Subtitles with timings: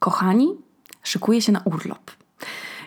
[0.00, 0.48] kochani,
[1.02, 2.10] szykuję się na urlop.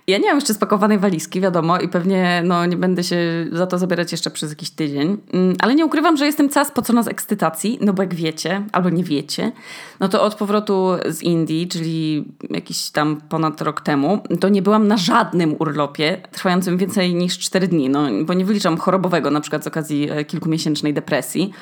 [0.07, 3.17] Ja nie mam jeszcze spakowanej walizki, wiadomo, i pewnie no, nie będę się
[3.51, 5.17] za to zabierać jeszcze przez jakiś tydzień.
[5.33, 8.89] Mm, ale nie ukrywam, że jestem cała spocona z ekscytacji, no bo jak wiecie, albo
[8.89, 9.51] nie wiecie,
[9.99, 14.87] no to od powrotu z Indii, czyli jakiś tam ponad rok temu, to nie byłam
[14.87, 19.63] na żadnym urlopie trwającym więcej niż 4 dni, no bo nie wyliczam chorobowego, na przykład
[19.63, 21.53] z okazji e, kilkumiesięcznej depresji.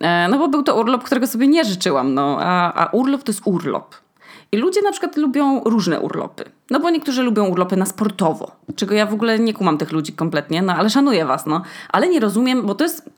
[0.00, 3.32] E, no bo był to urlop, którego sobie nie życzyłam, no a, a urlop to
[3.32, 4.05] jest urlop.
[4.52, 6.44] I ludzie na przykład lubią różne urlopy.
[6.70, 10.12] No bo niektórzy lubią urlopy na sportowo, czego ja w ogóle nie kumam tych ludzi
[10.12, 11.62] kompletnie, no ale szanuję was, no.
[11.88, 13.10] Ale nie rozumiem, bo to jest,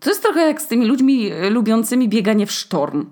[0.00, 3.06] to jest trochę jak z tymi ludźmi e, lubiącymi bieganie w sztorm.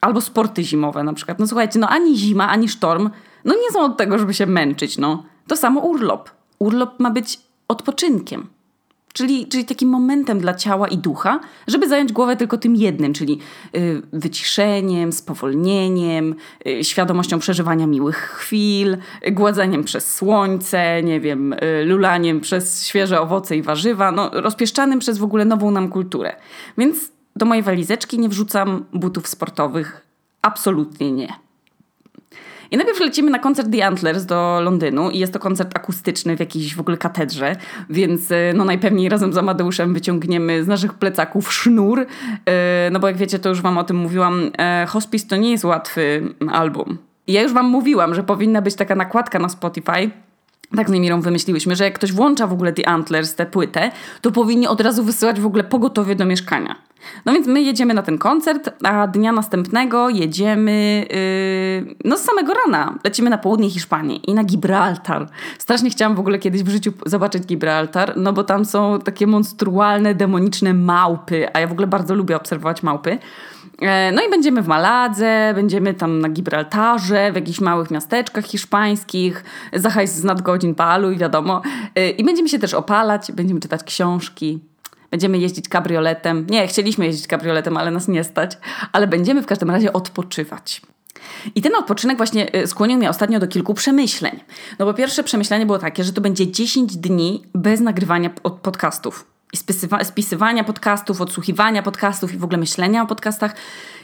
[0.00, 1.38] Albo sporty zimowe na przykład.
[1.38, 3.10] No słuchajcie, no ani zima, ani sztorm,
[3.44, 5.24] no nie są od tego, żeby się męczyć, no.
[5.46, 6.30] To samo urlop.
[6.58, 8.46] Urlop ma być odpoczynkiem.
[9.12, 13.38] Czyli, czyli takim momentem dla ciała i ducha, żeby zająć głowę tylko tym jednym, czyli
[13.76, 16.34] y, wyciszeniem, spowolnieniem,
[16.66, 18.96] y, świadomością przeżywania miłych chwil,
[19.26, 25.18] y, gładzeniem przez słońce, nie wiem, lulaniem przez świeże owoce i warzywa, no, rozpieszczanym przez
[25.18, 26.36] w ogóle nową nam kulturę.
[26.78, 30.06] Więc do mojej walizeczki nie wrzucam butów sportowych.
[30.42, 31.49] Absolutnie nie.
[32.70, 36.40] I najpierw lecimy na koncert The Antlers do Londynu i jest to koncert akustyczny w
[36.40, 37.56] jakiejś w ogóle katedrze,
[37.90, 42.06] więc e, no najpewniej razem z Amadeuszem wyciągniemy z naszych plecaków sznur,
[42.46, 45.50] e, no bo jak wiecie, to już wam o tym mówiłam, e, Hospice to nie
[45.50, 46.98] jest łatwy album.
[47.26, 50.10] Ja już wam mówiłam, że powinna być taka nakładka na Spotify,
[50.76, 53.90] tak z Emirą wymyśliłyśmy, że jak ktoś włącza w ogóle The Antlers, tę płytę,
[54.20, 56.76] to powinni od razu wysyłać w ogóle pogotowie do mieszkania.
[57.24, 61.06] No więc my jedziemy na ten koncert, a dnia następnego jedziemy
[61.86, 62.98] yy, no z samego rana.
[63.04, 65.26] Lecimy na południe Hiszpanii i na Gibraltar.
[65.58, 70.14] Strasznie chciałam w ogóle kiedyś w życiu zobaczyć Gibraltar, no bo tam są takie monstrualne,
[70.14, 73.18] demoniczne małpy, a ja w ogóle bardzo lubię obserwować małpy.
[73.80, 79.44] E, no i będziemy w Maladze, będziemy tam na Gibraltarze, w jakichś małych miasteczkach hiszpańskich,
[79.72, 81.62] za hajs z nadgodzin palu i wiadomo.
[81.94, 84.60] E, I będziemy się też opalać, będziemy czytać książki,
[85.10, 86.46] będziemy jeździć kabrioletem.
[86.50, 88.58] Nie, chcieliśmy jeździć kabrioletem, ale nas nie stać,
[88.92, 90.82] ale będziemy w każdym razie odpoczywać.
[91.54, 94.40] I ten odpoczynek właśnie e, skłonił mnie ostatnio do kilku przemyśleń.
[94.78, 98.30] No bo pierwsze przemyślenie było takie, że to będzie 10 dni bez nagrywania
[98.62, 99.56] podcastów i
[100.04, 103.54] spisywania podcastów, odsłuchiwania podcastów i w ogóle myślenia o podcastach.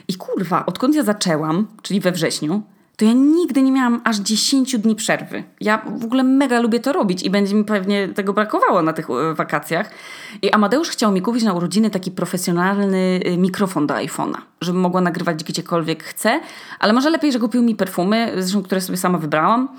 [0.07, 2.61] I kurwa, odkąd ja zaczęłam, czyli we wrześniu,
[2.97, 5.43] to ja nigdy nie miałam aż 10 dni przerwy.
[5.61, 9.09] Ja w ogóle mega lubię to robić i będzie mi pewnie tego brakowało na tych
[9.09, 9.91] e, wakacjach.
[10.41, 15.01] I Amadeusz chciał mi kupić na urodziny taki profesjonalny e, mikrofon do iPhone'a, żebym mogła
[15.01, 16.39] nagrywać gdziekolwiek chcę,
[16.79, 19.69] ale może lepiej, że kupił mi perfumy, zresztą które sobie sama wybrałam.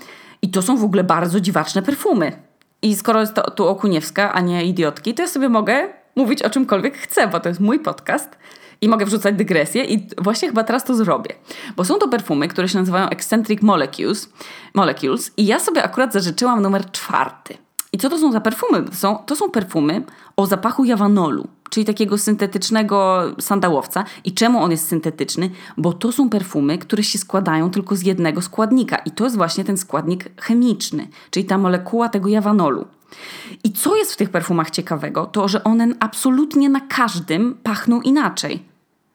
[0.41, 2.48] I to są w ogóle bardzo dziwaczne perfumy.
[2.81, 6.49] I skoro jest to tu Okuniewska, a nie idiotki, to ja sobie mogę mówić o
[6.49, 8.37] czymkolwiek chcę, bo to jest mój podcast
[8.81, 11.35] i mogę wrzucać dygresję i właśnie chyba teraz to zrobię.
[11.75, 14.29] Bo są to perfumy, które się nazywają Eccentric Molecules,
[14.73, 17.57] Molecules i ja sobie akurat zażyczyłam numer czwarty.
[17.93, 18.83] I co to są za perfumy?
[18.83, 20.03] To są, to są perfumy
[20.37, 24.03] o zapachu jawanolu czyli takiego syntetycznego sandałowca.
[24.23, 25.49] I czemu on jest syntetyczny?
[25.77, 29.63] Bo to są perfumy, które się składają tylko z jednego składnika i to jest właśnie
[29.63, 32.87] ten składnik chemiczny, czyli ta molekuła tego jawanolu.
[33.63, 38.63] I co jest w tych perfumach ciekawego, to że one absolutnie na każdym pachną inaczej.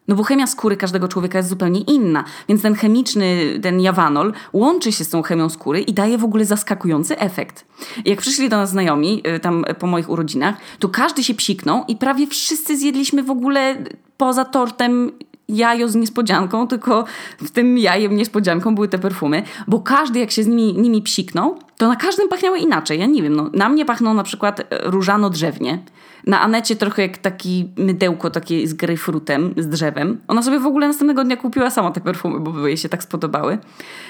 [0.08, 4.92] No bo chemia skóry każdego człowieka jest zupełnie inna, więc ten chemiczny, ten jawanol łączy
[4.92, 7.64] się z tą chemią skóry i daje w ogóle zaskakujący efekt.
[8.04, 11.96] Jak przyszli do nas znajomi, y, tam po moich urodzinach, to każdy się psiknął i
[11.96, 13.76] prawie wszyscy zjedliśmy w ogóle
[14.16, 15.12] poza tortem
[15.48, 17.04] jajo z niespodzianką, tylko
[17.38, 21.58] w tym jajem niespodzianką były te perfumy, bo każdy jak się z nimi, nimi psiknął,
[21.76, 23.00] to na każdym pachniały inaczej.
[23.00, 25.78] Ja nie wiem, no, na mnie pachną na przykład e, różano-drzewnie,
[26.26, 30.20] na Anecie trochę jak taki mydełko takie z grejpfrutem, z drzewem.
[30.28, 33.58] Ona sobie w ogóle następnego dnia kupiła sama te perfumy, bo jej się tak spodobały.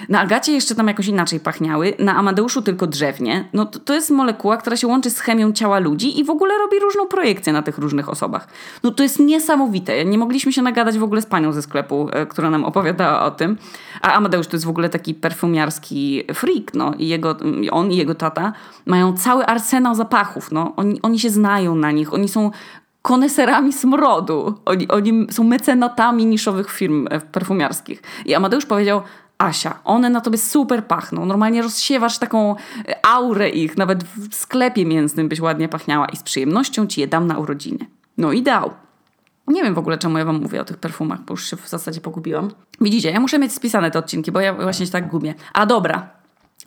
[0.08, 1.92] Na Agacie jeszcze tam jakoś inaczej pachniały.
[1.98, 3.48] Na Amadeuszu tylko drzewnie.
[3.52, 6.58] No to, to jest molekuła, która się łączy z chemią ciała ludzi i w ogóle
[6.58, 8.48] robi różną projekcję na tych różnych osobach.
[8.82, 10.04] No to jest niesamowite.
[10.04, 13.30] Nie mogliśmy się nagadać w ogóle z panią ze sklepu, e, która nam opowiadała o
[13.30, 13.58] tym.
[14.02, 16.94] A Amadeusz to jest w ogóle taki perfumiarski freak, no.
[16.98, 17.36] I jego,
[17.70, 18.52] on i jego tata
[18.86, 20.72] mają cały arsenał zapachów, no.
[20.76, 22.14] Oni, oni się znają na nich nich.
[22.14, 22.50] Oni są
[23.02, 24.54] koneserami smrodu.
[24.64, 28.02] Oni, oni są mecenatami niszowych firm e, perfumiarskich.
[28.26, 29.02] I Amadeusz powiedział,
[29.38, 31.26] Asia, one na tobie super pachną.
[31.26, 32.56] Normalnie rozsiewasz taką
[32.88, 37.06] e, aurę ich, nawet w sklepie mięsnym byś ładnie pachniała i z przyjemnością ci je
[37.06, 37.86] dam na urodziny.
[38.18, 38.70] No i dał.
[39.48, 41.68] Nie wiem w ogóle, czemu ja wam mówię o tych perfumach, bo już się w
[41.68, 42.50] zasadzie pogubiłam.
[42.80, 45.34] Widzicie, ja muszę mieć spisane te odcinki, bo ja właśnie się tak gubię.
[45.52, 46.08] A dobra,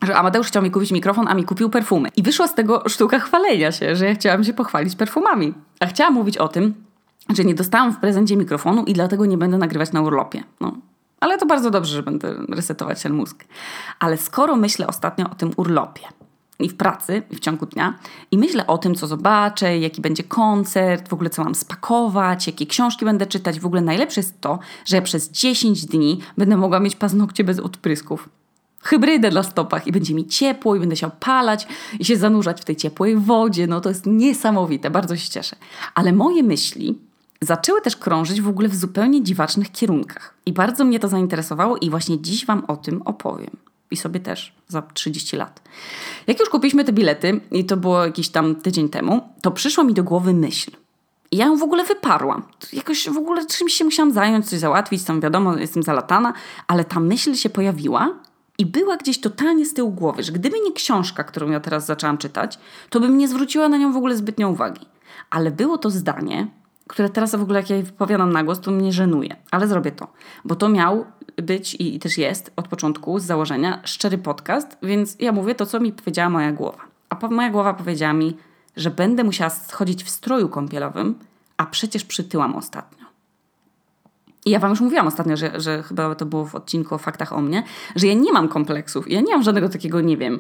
[0.02, 2.10] że Amadeusz chciał mi kupić mikrofon, a mi kupił perfumy.
[2.16, 5.54] I wyszła z tego sztuka chwalenia się, że ja chciałam się pochwalić perfumami.
[5.80, 6.74] A chciałam mówić o tym,
[7.36, 10.44] że nie dostałam w prezencie mikrofonu i dlatego nie będę nagrywać na urlopie.
[10.62, 10.74] No,
[11.20, 13.46] Ale to bardzo dobrze, że będę resetować ten mózg.
[14.00, 16.02] Ale skoro myślę ostatnio o tym urlopie,
[16.60, 18.00] i w pracy, i w ciągu dnia,
[18.32, 22.66] i myślę o tym, co zobaczę, jaki będzie koncert, w ogóle co mam spakować, jakie
[22.66, 23.60] książki będę czytać.
[23.60, 28.30] W ogóle najlepsze jest to, że przez 10 dni będę mogła mieć paznokcie bez odprysków.
[28.82, 31.68] Hybrydę dla stopach i będzie mi ciepło i będę się opalać
[32.00, 33.68] i się zanurzać w tej ciepłej wodzie.
[33.68, 35.56] No to jest niesamowite, bardzo się cieszę.
[35.96, 36.98] Ale moje myśli
[37.42, 40.34] zaczęły też krążyć w ogóle w zupełnie dziwacznych kierunkach.
[40.46, 43.52] I bardzo mnie to zainteresowało i właśnie dziś Wam o tym opowiem
[43.92, 45.62] i sobie też za 30 lat.
[46.28, 49.94] Jak już kupiliśmy te bilety, i to było jakiś tam tydzień temu, to przyszła mi
[49.94, 50.72] do głowy myśl.
[51.32, 52.44] I ja ją w ogóle wyparłam.
[52.74, 56.34] Jakoś w ogóle czymś się musiałam zająć, coś załatwić, tam wiadomo, jestem zalatana,
[56.68, 58.14] ale ta myśl się pojawiła
[58.58, 62.18] i była gdzieś totalnie z tyłu głowy, że gdyby nie książka, którą ja teraz zaczęłam
[62.18, 62.60] czytać,
[62.90, 64.86] to bym nie zwróciła na nią w ogóle zbytnio uwagi.
[65.30, 66.48] Ale było to zdanie,
[66.88, 69.36] które teraz w ogóle jak ja je wypowiadam na głos, to mnie żenuje.
[69.52, 70.08] Ale zrobię to,
[70.46, 71.06] bo to miał
[71.38, 75.80] być i też jest od początku, z założenia, szczery podcast, więc ja mówię to, co
[75.80, 76.80] mi powiedziała moja głowa.
[77.10, 78.38] A moja głowa powiedziała mi,
[78.76, 81.20] że będę musiała schodzić w stroju kąpielowym,
[81.58, 82.97] a przecież przytyłam ostatnio.
[84.48, 87.34] I ja wam już mówiłam ostatnio, że, że chyba to było w odcinku o faktach
[87.34, 87.64] o mnie,
[87.96, 89.12] że ja nie mam kompleksów.
[89.12, 90.40] Ja nie mam żadnego takiego, nie wiem,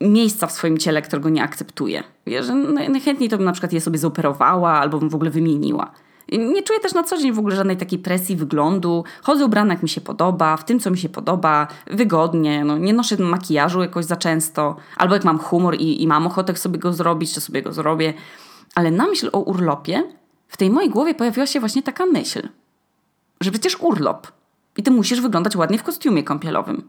[0.00, 2.02] miejsca w swoim ciele, którego nie akceptuję.
[2.26, 5.90] Ja, że najchętniej to bym na przykład je sobie zoperowała albo bym w ogóle wymieniła.
[6.32, 9.04] Nie czuję też na co dzień w ogóle żadnej takiej presji wyglądu.
[9.22, 12.64] Chodzę ubrana jak mi się podoba, w tym co mi się podoba, wygodnie.
[12.64, 14.76] No, nie noszę makijażu jakoś za często.
[14.96, 18.14] Albo jak mam humor i, i mam ochotę sobie go zrobić, to sobie go zrobię.
[18.74, 20.02] Ale na myśl o urlopie
[20.48, 22.48] w tej mojej głowie pojawiła się właśnie taka myśl,
[23.40, 24.26] że przecież urlop
[24.76, 26.82] i ty musisz wyglądać ładnie w kostiumie kąpielowym.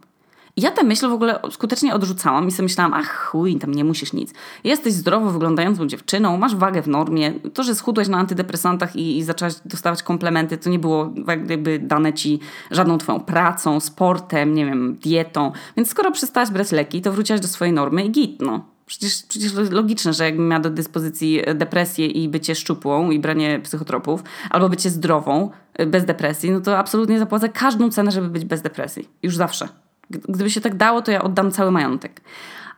[0.56, 3.84] I ja tę myśl w ogóle skutecznie odrzucałam i sobie myślałam, ach chuj, tam nie
[3.84, 4.34] musisz nic.
[4.64, 7.34] Jesteś zdrowo wyglądającą dziewczyną, masz wagę w normie.
[7.54, 12.14] To, że schudłeś na antydepresantach i, i zaczęłaś dostawać komplementy, to nie było jakby dane
[12.14, 12.40] ci
[12.72, 15.52] żadną twoją pracą, sportem, nie wiem, dietą.
[15.78, 18.66] Więc skoro przestałaś brać leki, to wróciłaś do swojej normy i git, no.
[18.90, 24.24] Przecież, przecież logiczne, że jakbym miała do dyspozycji depresję i bycie szczupłą i branie psychotropów,
[24.50, 25.52] albo bycie zdrową,
[25.88, 29.10] bez depresji, no to absolutnie zapłacę każdą cenę, żeby być bez depresji.
[29.24, 29.68] Już zawsze.
[30.10, 32.22] Gdyby się tak dało, to ja oddam cały majątek.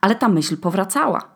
[0.02, 1.30] Ale ta myśl powracała.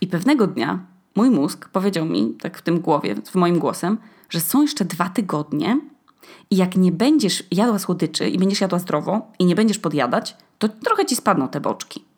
[0.00, 0.78] I pewnego dnia
[1.16, 5.08] mój mózg powiedział mi, tak w tym głowie, w moim głosem, że są jeszcze dwa
[5.08, 5.80] tygodnie
[6.50, 10.68] i jak nie będziesz jadła słodyczy i będziesz jadła zdrowo i nie będziesz podjadać, to
[10.68, 12.15] trochę ci spadną te boczki.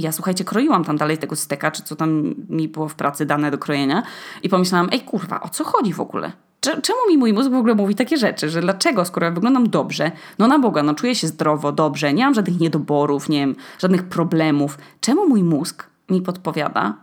[0.00, 3.26] I ja słuchajcie, kroiłam tam dalej tego steka, czy co tam mi było w pracy
[3.26, 4.02] dane do krojenia
[4.42, 6.32] i pomyślałam, ej kurwa, o co chodzi w ogóle?
[6.60, 10.10] Czemu mi mój mózg w ogóle mówi takie rzeczy, że dlaczego, skoro ja wyglądam dobrze,
[10.38, 14.02] no na Boga, no czuję się zdrowo, dobrze, nie mam żadnych niedoborów, nie wiem, żadnych
[14.02, 14.78] problemów.
[15.00, 16.94] Czemu mój mózg mi podpowiada,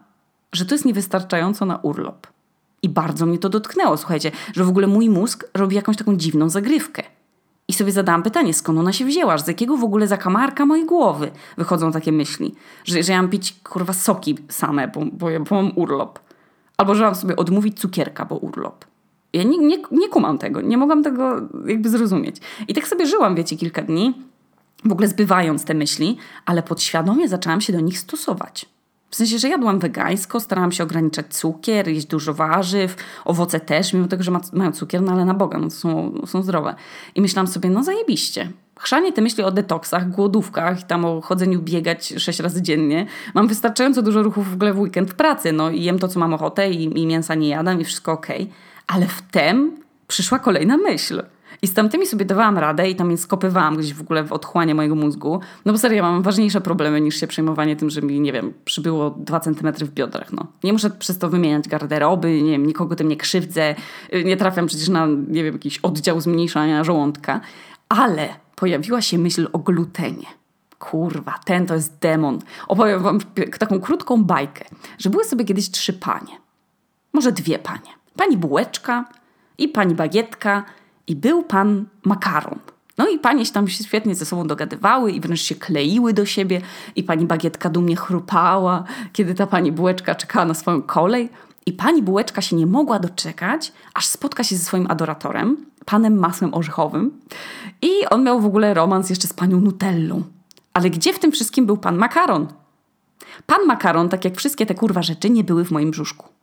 [0.54, 2.28] że to jest niewystarczająco na urlop?
[2.82, 6.50] I bardzo mnie to dotknęło, słuchajcie, że w ogóle mój mózg robi jakąś taką dziwną
[6.50, 7.04] zagrywkę.
[7.68, 11.32] I sobie zadałam pytanie, skąd ona się wzięła, z jakiego w ogóle zakamarka mojej głowy
[11.58, 12.56] wychodzą takie myśli,
[12.86, 16.20] że, że ja mam pić kurwa soki same, bo, bo, bo mam urlop.
[16.78, 18.86] Albo że mam sobie odmówić cukierka, bo urlop.
[19.34, 22.36] Ja nie, nie, nie kumam tego, nie mogłam tego jakby zrozumieć.
[22.68, 24.14] I tak sobie żyłam, wiecie, kilka dni,
[24.86, 28.66] w ogóle zbywając te myśli, ale podświadomie zaczęłam się do nich stosować.
[29.10, 32.96] W sensie, że jadłam wegańsko, starałam się ograniczać cukier, jeść dużo warzyw,
[33.26, 36.44] owoce też, mimo tego, że ma, mają cukier, no ale na Boga, no są, są
[36.44, 36.76] zdrowe.
[37.16, 38.52] I myślałam sobie, no zajebiście.
[38.80, 43.06] Chrzanie te myśli o detoksach, głodówkach tam o chodzeniu biegać sześć razy dziennie.
[43.34, 46.20] Mam wystarczająco dużo ruchów w ogóle w weekend w pracy, no i jem to, co
[46.20, 48.42] mam ochotę i, i mięsa nie jadam i wszystko okej.
[48.42, 48.54] Okay.
[48.88, 49.72] Ale wtem
[50.08, 51.24] przyszła kolejna myśl.
[51.62, 54.76] I z tamtymi sobie dawałam radę i tam je skopywałam gdzieś w ogóle w otchłanie
[54.76, 55.40] mojego mózgu.
[55.66, 59.10] No bo serio, mam ważniejsze problemy niż się przejmowanie tym, że mi, nie wiem, przybyło
[59.10, 60.34] dwa centymetry w biodrach.
[60.34, 60.48] No.
[60.64, 63.76] Nie muszę przez to wymieniać garderoby, nie wiem, nikogo tym nie krzywdzę.
[64.26, 67.42] Nie trafiam przecież na, nie wiem, jakiś oddział zmniejszania żołądka.
[67.90, 70.26] Ale pojawiła się myśl o glutenie.
[70.80, 72.40] Kurwa, ten to jest demon.
[72.68, 73.20] Opowiem wam
[73.60, 74.66] taką krótką bajkę,
[74.98, 76.38] że były sobie kiedyś trzy panie.
[77.14, 79.06] Może dwie panie pani bułeczka
[79.58, 80.64] i pani bagietka
[81.08, 82.60] i był pan makaron.
[82.98, 86.62] No i panie się tam świetnie ze sobą dogadywały i wręcz się kleiły do siebie
[86.96, 88.84] i pani bagietka dumnie chrupała,
[89.14, 91.30] kiedy ta pani bułeczka czekała na swoją kolej.
[91.66, 96.54] I pani bułeczka się nie mogła doczekać, aż spotka się ze swoim adoratorem, panem masłem
[96.54, 97.12] orzechowym.
[97.82, 100.24] I on miał w ogóle romans jeszcze z panią Nutellą.
[100.74, 102.48] Ale gdzie w tym wszystkim był pan makaron?
[103.46, 106.37] Pan makaron, tak jak wszystkie te kurwa rzeczy, nie były w moim brzuszku.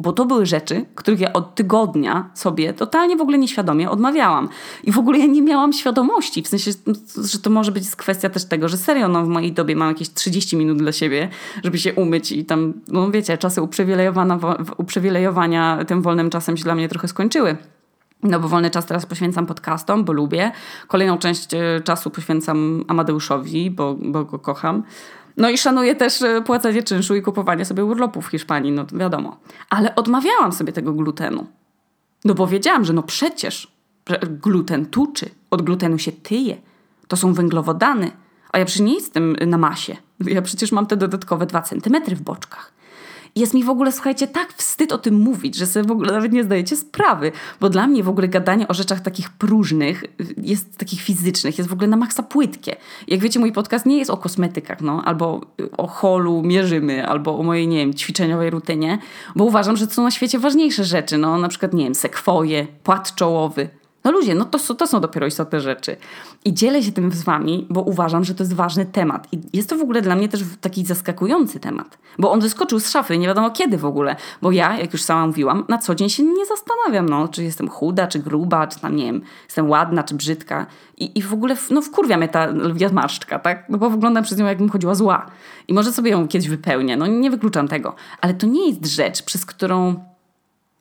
[0.00, 4.48] Bo to były rzeczy, których ja od tygodnia sobie totalnie w ogóle nieświadomie odmawiałam.
[4.84, 6.70] I w ogóle ja nie miałam świadomości, w sensie,
[7.24, 10.10] że to może być kwestia też tego, że serio no, w mojej dobie mam jakieś
[10.10, 11.28] 30 minut dla siebie,
[11.64, 14.38] żeby się umyć i tam, no wiecie, czasy uprzywilejowania,
[14.76, 17.56] uprzywilejowania tym wolnym czasem się dla mnie trochę skończyły.
[18.22, 20.52] No bo wolny czas teraz poświęcam podcastom, bo lubię.
[20.88, 24.82] Kolejną część e, czasu poświęcam Amadeuszowi, bo, bo go kocham.
[25.38, 29.40] No i szanuję też e, płacenie czynszu i kupowanie sobie urlopu w Hiszpanii, no wiadomo.
[29.70, 31.46] Ale odmawiałam sobie tego glutenu.
[32.24, 33.72] No bo wiedziałam, że no przecież
[34.22, 36.56] gluten tuczy, od glutenu się tyje.
[37.08, 38.10] To są węglowodany.
[38.52, 39.96] A ja przecież nie jestem na masie.
[40.20, 42.72] Ja przecież mam te dodatkowe dwa centymetry w boczkach
[43.38, 46.32] jest mi w ogóle, słuchajcie, tak wstyd o tym mówić, że sobie w ogóle nawet
[46.32, 50.04] nie zdajecie sprawy, bo dla mnie w ogóle gadanie o rzeczach takich próżnych,
[50.36, 52.76] jest takich fizycznych, jest w ogóle na maksa płytkie.
[53.08, 55.40] Jak wiecie, mój podcast nie jest o kosmetykach, no, albo
[55.76, 58.98] o holu mierzymy, albo o mojej, nie wiem, ćwiczeniowej rutynie,
[59.36, 63.14] bo uważam, że są na świecie ważniejsze rzeczy, no, na przykład, nie wiem, sekwoje, płat
[63.14, 63.68] czołowy,
[64.04, 65.96] no ludzie, no to, to są dopiero istotne rzeczy.
[66.44, 69.28] I dzielę się tym z wami, bo uważam, że to jest ważny temat.
[69.32, 71.98] I jest to w ogóle dla mnie też taki zaskakujący temat.
[72.18, 74.16] Bo on wyskoczył z szafy, nie wiadomo kiedy w ogóle.
[74.42, 77.68] Bo ja, jak już sama mówiłam, na co dzień się nie zastanawiam, no, czy jestem
[77.68, 80.66] chuda, czy gruba, czy tam, nie wiem, jestem ładna, czy brzydka.
[80.96, 82.48] I, i w ogóle, no wkurwia mnie ta
[82.92, 83.68] marszczka, tak?
[83.68, 85.26] No bo wyglądam przez nią, jakbym chodziła zła.
[85.68, 87.94] I może sobie ją kiedyś wypełnię, no nie wykluczam tego.
[88.20, 90.04] Ale to nie jest rzecz, przez którą,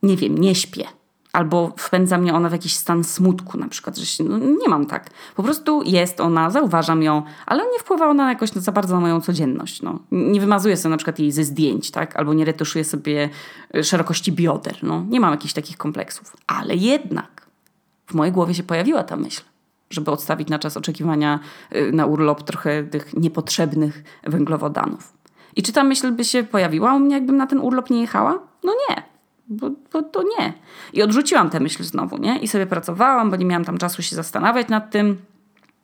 [0.04, 0.97] nie wiem, nie śpię
[1.34, 4.86] albo wpędza mnie ona w jakiś stan smutku, na przykład, że się, no, nie mam
[4.86, 5.10] tak.
[5.36, 9.22] Po prostu jest ona, zauważam ją, ale nie wpływa ona jakoś za bardzo na moją
[9.22, 9.82] codzienność.
[9.82, 10.00] No.
[10.12, 12.16] Nie wymazuję sobie na przykład jej ze zdjęć, tak?
[12.16, 13.30] albo nie retuszuję sobie
[13.76, 14.78] e, szerokości bioder.
[14.84, 15.06] No.
[15.10, 16.38] Nie mam jakichś takich kompleksów.
[16.48, 17.48] Ale jednak
[18.08, 19.42] w mojej głowie się pojawiła ta myśl,
[19.90, 21.40] żeby odstawić na czas oczekiwania
[21.72, 25.14] e, na urlop trochę tych niepotrzebnych węglowodanów.
[25.56, 28.40] I czy ta myśl by się pojawiła u mnie, jakbym na ten urlop nie jechała?
[28.64, 29.17] No nie
[29.50, 30.54] bo, bo to nie.
[30.94, 32.40] I odrzuciłam tę myśl znowu, nie?
[32.40, 35.18] I sobie pracowałam, bo nie miałam tam czasu się zastanawiać nad tym,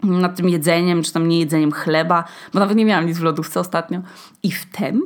[0.03, 3.59] nad tym jedzeniem, czy tam nie jedzeniem chleba, bo nawet nie miałam nic w lodówce
[3.59, 4.01] ostatnio.
[4.43, 5.01] I wtem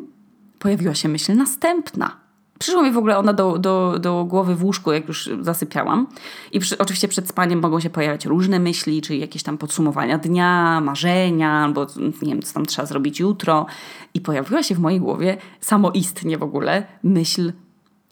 [0.59, 2.27] pojawiła się myśl następna.
[2.59, 6.07] Przyszła mi w ogóle ona do, do, do głowy w łóżku, jak już zasypiałam.
[6.51, 10.81] I przy, oczywiście przed spaniem mogą się pojawiać różne myśli, czyli jakieś tam podsumowania dnia,
[10.81, 11.87] marzenia, albo
[12.21, 13.65] nie wiem, co tam trzeba zrobić jutro.
[14.13, 17.51] I pojawiła się w mojej głowie samoistnie w ogóle myśl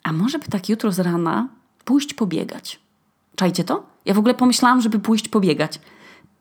[0.06, 1.48] a może by tak jutro z rana
[1.86, 2.80] pójść pobiegać?
[3.36, 3.84] Czajcie to?
[4.06, 5.80] Ja w ogóle pomyślałam, żeby pójść pobiegać.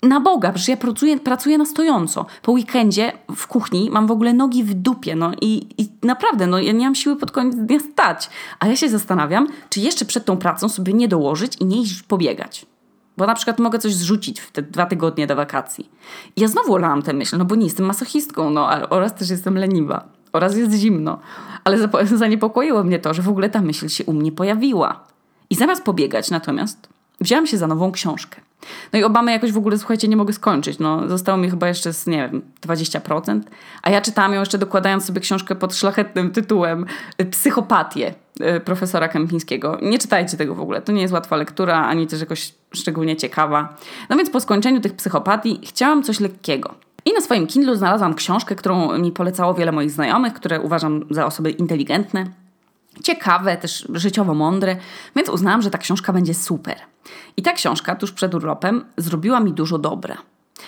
[0.03, 2.27] Na Boga, przecież ja pracuję, pracuję na stojąco.
[2.43, 6.59] Po weekendzie w kuchni mam w ogóle nogi w dupie, no i, i naprawdę, no
[6.59, 8.31] ja nie mam siły pod koniec dnia stać.
[8.61, 12.03] A ja się zastanawiam, czy jeszcze przed tą pracą sobie nie dołożyć i nie iść
[12.03, 12.67] pobiegać.
[13.17, 15.91] Bo na przykład mogę coś zrzucić w te dwa tygodnie do wakacji.
[16.37, 19.59] I ja znowu olałam tę myśl, no bo nie jestem masochistką, no oraz też jestem
[19.59, 21.19] leniwa oraz jest zimno.
[21.65, 25.05] Ale zaniepokoiło mnie to, że w ogóle ta myśl się u mnie pojawiła.
[25.51, 26.89] I zamiast pobiegać natomiast,
[27.21, 28.41] wzięłam się za nową książkę.
[28.93, 30.79] No i Obamy jakoś w ogóle, słuchajcie, nie mogę skończyć.
[30.79, 33.41] No, zostało mi chyba jeszcze z, nie wiem, 20%.
[33.83, 36.87] A ja czytałam ją jeszcze dokładając sobie książkę pod szlachetnym tytułem
[37.31, 38.15] Psychopatię
[38.57, 39.79] y, profesora Kępińskiego.
[39.83, 40.83] Nie czytajcie tego w ogóle.
[40.83, 43.77] To nie jest łatwa lektura, ani też jakoś szczególnie ciekawa.
[44.09, 46.75] No więc po skończeniu tych psychopatii chciałam coś lekkiego.
[47.05, 51.27] I na swoim Kindle znalazłam książkę, którą mi polecało wiele moich znajomych, które uważam za
[51.27, 52.27] osoby inteligentne,
[53.03, 54.77] ciekawe, też życiowo mądre,
[55.17, 56.77] więc uznałam, że ta książka będzie super.
[57.37, 60.17] I ta książka tuż przed urlopem zrobiła mi dużo dobra.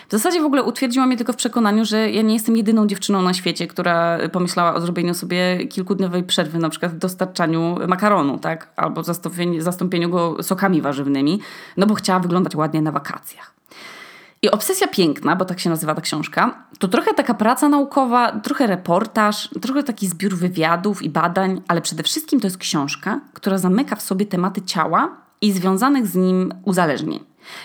[0.08, 3.22] W zasadzie w ogóle utwierdziła mnie tylko w przekonaniu, że ja nie jestem jedyną dziewczyną
[3.22, 8.72] na świecie, która pomyślała o zrobieniu sobie kilkudniowej przerwy, na przykład w dostarczaniu makaronu, tak?
[8.76, 11.40] Albo zastąpieniu, zastąpieniu go sokami warzywnymi,
[11.76, 13.55] no bo chciała wyglądać ładnie na wakacjach.
[14.42, 18.66] I Obsesja Piękna, bo tak się nazywa ta książka, to trochę taka praca naukowa, trochę
[18.66, 23.96] reportaż, trochę taki zbiór wywiadów i badań, ale przede wszystkim to jest książka, która zamyka
[23.96, 27.20] w sobie tematy ciała i związanych z nim uzależnień.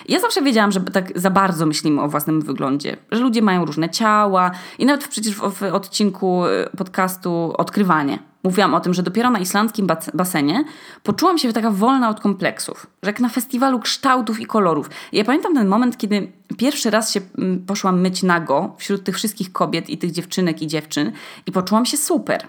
[0.08, 3.90] Ja zawsze wiedziałam, że tak za bardzo myślimy o własnym wyglądzie, że ludzie mają różne
[3.90, 9.30] ciała i nawet przecież w, w odcinku y, podcastu Odkrywanie mówiłam o tym, że dopiero
[9.30, 10.64] na islandzkim basenie
[11.02, 14.90] poczułam się taka wolna od kompleksów, że jak na festiwalu kształtów i kolorów.
[15.12, 19.52] Ja pamiętam ten moment, kiedy pierwszy raz się mm, poszłam myć nago wśród tych wszystkich
[19.52, 21.12] kobiet i tych dziewczynek i dziewczyn
[21.46, 22.48] i poczułam się super.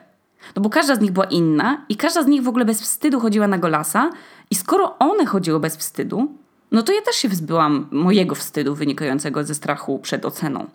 [0.56, 3.20] No bo każda z nich była inna i każda z nich w ogóle bez wstydu
[3.20, 4.10] chodziła na golasa
[4.52, 6.32] i skoro one chodziły bez wstydu,
[6.72, 10.68] no to ja też się wyzbyłam mojego wstydu wynikającego ze strachu przed oceną.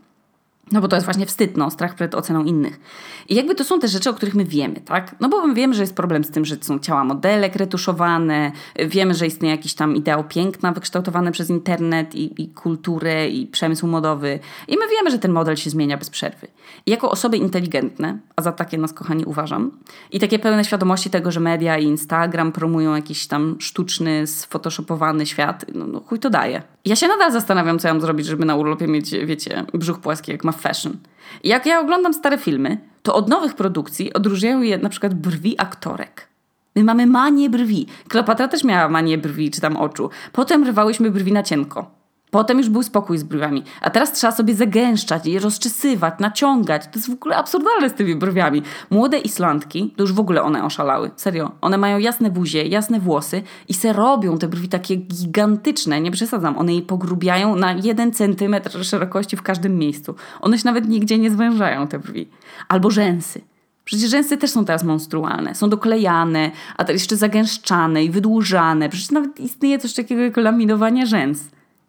[0.73, 2.81] No bo to jest właśnie wstyd, no, strach przed oceną innych.
[3.29, 5.15] I jakby to są te rzeczy, o których my wiemy, tak?
[5.21, 8.53] No bo my wiemy, że jest problem z tym, że są ciała modelek retuszowane,
[8.87, 13.87] wiemy, że istnieje jakiś tam ideał piękna wykształtowany przez internet i, i kulturę i przemysł
[13.87, 14.39] modowy.
[14.69, 16.47] I my wiemy, że ten model się zmienia bez przerwy.
[16.87, 19.71] I jako osoby inteligentne, a za takie nas kochani uważam,
[20.11, 25.65] i takie pełne świadomości tego, że media i Instagram promują jakiś tam sztuczny, sfotoshopowany świat,
[25.75, 26.63] no, no chuj to daje.
[26.85, 30.33] Ja się nadal zastanawiam, co ja mam zrobić, żeby na urlopie mieć, wiecie, brzuch płaski
[30.33, 30.97] jak ma fashion.
[31.45, 36.29] Jak ja oglądam stare filmy, to od nowych produkcji odróżniają je na przykład brwi aktorek.
[36.77, 37.87] My mamy manię brwi.
[38.09, 40.11] Kleopatra też miała manię brwi, czy tam oczu.
[40.33, 41.98] Potem rwałyśmy brwi na cienko.
[42.31, 43.63] Potem już był spokój z brwiami.
[43.81, 46.85] A teraz trzeba sobie zagęszczać je rozczesywać, naciągać.
[46.85, 48.63] To jest w ogóle absurdalne z tymi brwiami.
[48.91, 51.11] Młode Islandki, to już w ogóle one oszalały.
[51.17, 51.51] Serio.
[51.61, 56.01] One mają jasne buzie, jasne włosy i se robią te brwi takie gigantyczne.
[56.01, 56.59] Nie przesadzam.
[56.59, 60.15] One je pogrubiają na jeden centymetr szerokości w każdym miejscu.
[60.41, 62.29] One się nawet nigdzie nie zwężają, te brwi.
[62.69, 63.41] Albo rzęsy.
[63.85, 65.55] Przecież rzęsy też są teraz monstrualne.
[65.55, 68.89] Są doklejane, a teraz jeszcze zagęszczane i wydłużane.
[68.89, 71.39] Przecież nawet istnieje coś takiego jak laminowanie rzęs.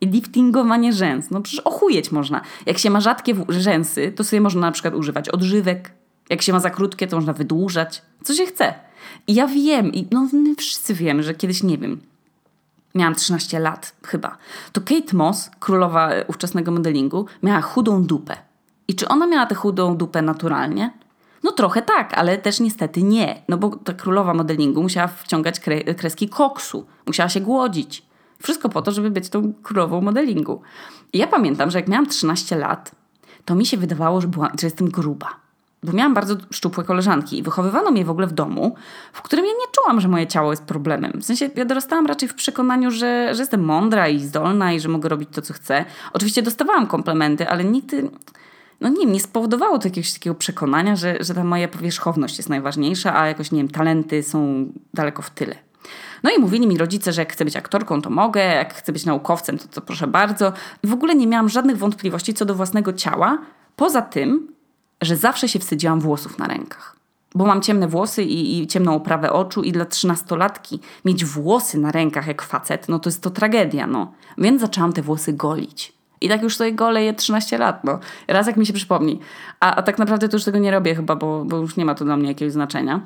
[0.02, 1.32] Liftingowanie rzęs.
[1.32, 2.42] No przecież ochujeć można.
[2.66, 5.92] Jak się ma rzadkie rzęsy, to sobie można na przykład używać odżywek.
[6.30, 8.02] Jak się ma za krótkie, to można wydłużać.
[8.24, 8.74] Co się chce.
[9.28, 12.02] I ja wiem, i no my wszyscy wiemy, że kiedyś, nie wiem,
[12.96, 14.38] miałam 13 lat chyba,
[14.72, 18.38] to Kate Moss, królowa ówczesnego modelingu, miała chudą dupę.
[18.88, 20.92] I czy ona miała tę chudą dupę naturalnie?
[21.44, 23.42] No trochę tak, ale też niestety nie.
[23.48, 26.86] No bo ta królowa modelingu musiała wciągać kre kreski koksu.
[27.08, 28.09] Musiała się głodzić.
[28.44, 30.62] Wszystko po to, żeby być tą królową modelingu.
[31.14, 32.92] I ja pamiętam, że jak miałam 13 lat,
[33.46, 35.28] to mi się wydawało, że, była, że jestem gruba.
[35.84, 38.76] Bo miałam bardzo szczupłe koleżanki i wychowywano mnie w ogóle w domu,
[39.14, 41.12] w którym ja nie czułam, że moje ciało jest problemem.
[41.22, 44.90] W sensie ja dorastałam raczej w przekonaniu, że, że jestem mądra i zdolna i że
[44.90, 45.86] mogę robić to, co chcę.
[46.14, 48.10] Oczywiście dostawałam komplementy, ale nigdy
[48.82, 53.20] no nie nie spowodowało to jakiegoś takiego przekonania, że, że ta moja powierzchowność jest najważniejsza,
[53.20, 55.56] a jakoś, nie wiem, talenty są daleko w tyle.
[56.24, 59.06] No i mówili mi rodzice, że jak chcę być aktorką, to mogę, jak chcę być
[59.06, 60.54] naukowcem, to, to proszę bardzo.
[60.84, 63.38] I w ogóle nie miałam żadnych wątpliwości co do własnego ciała,
[63.76, 64.48] poza tym,
[65.02, 66.96] że zawsze się wstydziłam włosów na rękach.
[67.36, 71.92] Bo mam ciemne włosy i, i ciemną oprawę oczu i dla trzynastolatki mieć włosy na
[71.92, 74.14] rękach jak facet, no to jest to tragedia, no.
[74.38, 75.94] Więc zaczęłam te włosy golić.
[76.22, 78.00] I tak już sobie goleję 13 lat, no.
[78.28, 79.20] Raz jak mi się przypomni.
[79.60, 81.96] A, a tak naprawdę to już tego nie robię chyba, bo, bo już nie ma
[81.96, 83.02] to dla mnie jakiegoś znaczenia.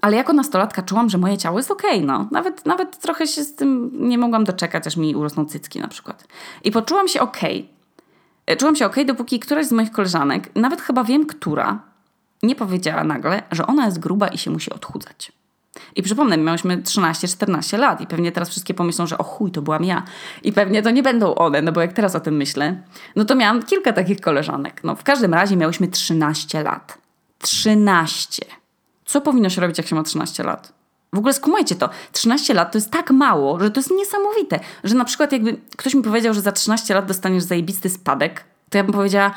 [0.00, 2.28] Ale jako nastolatka czułam, że moje ciało jest okej, okay, no.
[2.30, 6.24] Nawet, nawet trochę się z tym nie mogłam doczekać, aż mi urosną cycki na przykład.
[6.64, 7.70] I poczułam się okej.
[8.44, 8.56] Okay.
[8.56, 11.80] Czułam się okej, okay, dopóki któraś z moich koleżanek, nawet chyba wiem która,
[12.42, 15.32] nie powiedziała nagle, że ona jest gruba i się musi odchudzać.
[15.96, 19.84] I przypomnę, miałyśmy 13-14 lat i pewnie teraz wszystkie pomyślą, że o chuj, to byłam
[19.84, 20.02] ja.
[20.42, 22.82] I pewnie to nie będą one, no bo jak teraz o tym myślę,
[23.16, 24.84] no to miałam kilka takich koleżanek.
[24.84, 26.98] No w każdym razie miałyśmy 13 lat.
[27.38, 28.42] 13.
[29.06, 30.72] Co powinno się robić, jak się ma 13 lat?
[31.12, 31.88] W ogóle skumajcie to.
[32.12, 34.60] 13 lat to jest tak mało, że to jest niesamowite.
[34.84, 38.78] Że na przykład jakby ktoś mi powiedział, że za 13 lat dostaniesz zajebisty spadek, to
[38.78, 39.30] ja bym powiedziała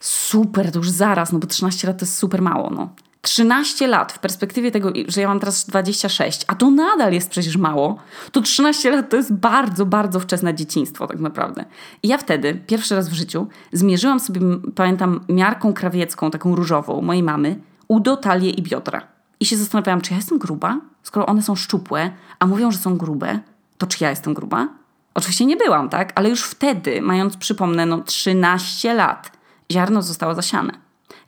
[0.00, 2.88] super, to już zaraz, no bo 13 lat to jest super mało, no.
[3.22, 7.56] 13 lat w perspektywie tego, że ja mam teraz 26, a to nadal jest przecież
[7.56, 7.98] mało,
[8.32, 11.64] to 13 lat to jest bardzo, bardzo wczesne dzieciństwo tak naprawdę.
[12.02, 14.40] I ja wtedy, pierwszy raz w życiu, zmierzyłam sobie,
[14.74, 19.02] pamiętam, miarką krawiecką, taką różową, mojej mamy, udo, talię i biodra.
[19.40, 20.80] I się zastanawiałam, czy ja jestem gruba?
[21.02, 23.38] Skoro one są szczupłe, a mówią, że są grube,
[23.78, 24.68] to czy ja jestem gruba?
[25.14, 26.12] Oczywiście nie byłam, tak?
[26.14, 29.32] Ale już wtedy, mając, przypomnę, no 13 lat,
[29.72, 30.72] ziarno zostało zasiane.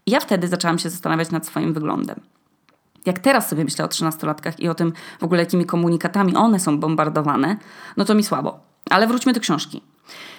[0.07, 2.21] I ja wtedy zaczęłam się zastanawiać nad swoim wyglądem.
[3.07, 6.81] Jak teraz sobie myślę o trzynastolatkach i o tym w ogóle, jakimi komunikatami one są
[6.81, 7.57] bombardowane,
[7.97, 8.61] no to mi słabo.
[8.91, 9.83] Ale wróćmy do książki.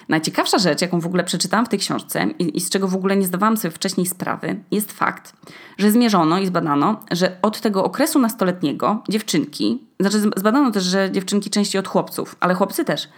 [0.08, 3.16] Najciekawsza rzecz, jaką w ogóle przeczytałam w tej książce i, i, z czego w ogóle
[3.16, 5.32] nie zdawałam sobie wcześniej sprawy, jest fakt,
[5.78, 11.50] że zmierzono i zbadano, że od tego okresu nastoletniego dziewczynki, znaczy zbadano też, że dziewczynki
[11.50, 13.08] częściej od chłopców, ale chłopcy też,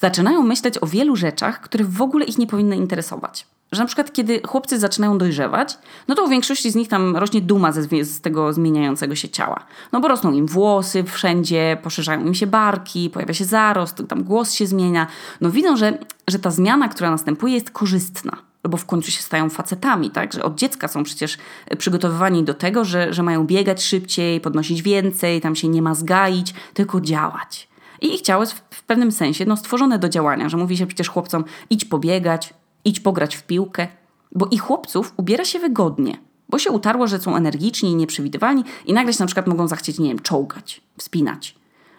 [0.00, 4.12] zaczynają myśleć o wielu rzeczach, które w ogóle ich nie powinny interesować że na przykład
[4.12, 8.20] kiedy chłopcy zaczynają dojrzewać, no to u większości z nich tam rośnie duma ze, z
[8.20, 9.64] tego zmieniającego się ciała.
[9.92, 14.52] No bo rosną im włosy wszędzie, poszerzają im się barki, pojawia się zarost, tam głos
[14.52, 15.06] się zmienia.
[15.40, 18.36] No widzą, że, że ta zmiana, która następuje jest korzystna.
[18.68, 20.32] Bo w końcu się stają facetami, tak?
[20.32, 21.38] Że od dziecka są przecież
[21.78, 26.54] przygotowywani do tego, że, że mają biegać szybciej, podnosić więcej, tam się nie ma zgaić,
[26.74, 27.68] tylko działać.
[28.00, 30.86] I ich ciało jest w, w pewnym sensie no, stworzone do działania, że mówi się
[30.86, 32.54] przecież chłopcom idź pobiegać,
[32.84, 33.88] idź pograć w piłkę,
[34.32, 36.18] bo i chłopców ubiera się wygodnie,
[36.48, 39.98] bo się utarło, że są energiczni i nieprzewidywalni i nagle się na przykład mogą zachcieć,
[39.98, 41.54] nie wiem, czołgać, wspinać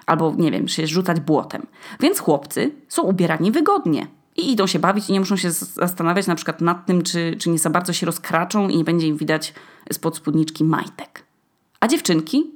[0.05, 1.65] albo, nie wiem, się rzucać błotem.
[1.99, 6.35] Więc chłopcy są ubierani wygodnie i idą się bawić i nie muszą się zastanawiać na
[6.35, 9.53] przykład nad tym, czy, czy nie za bardzo się rozkraczą i nie będzie im widać
[9.93, 11.23] spod spódniczki majtek.
[11.79, 12.51] A dziewczynki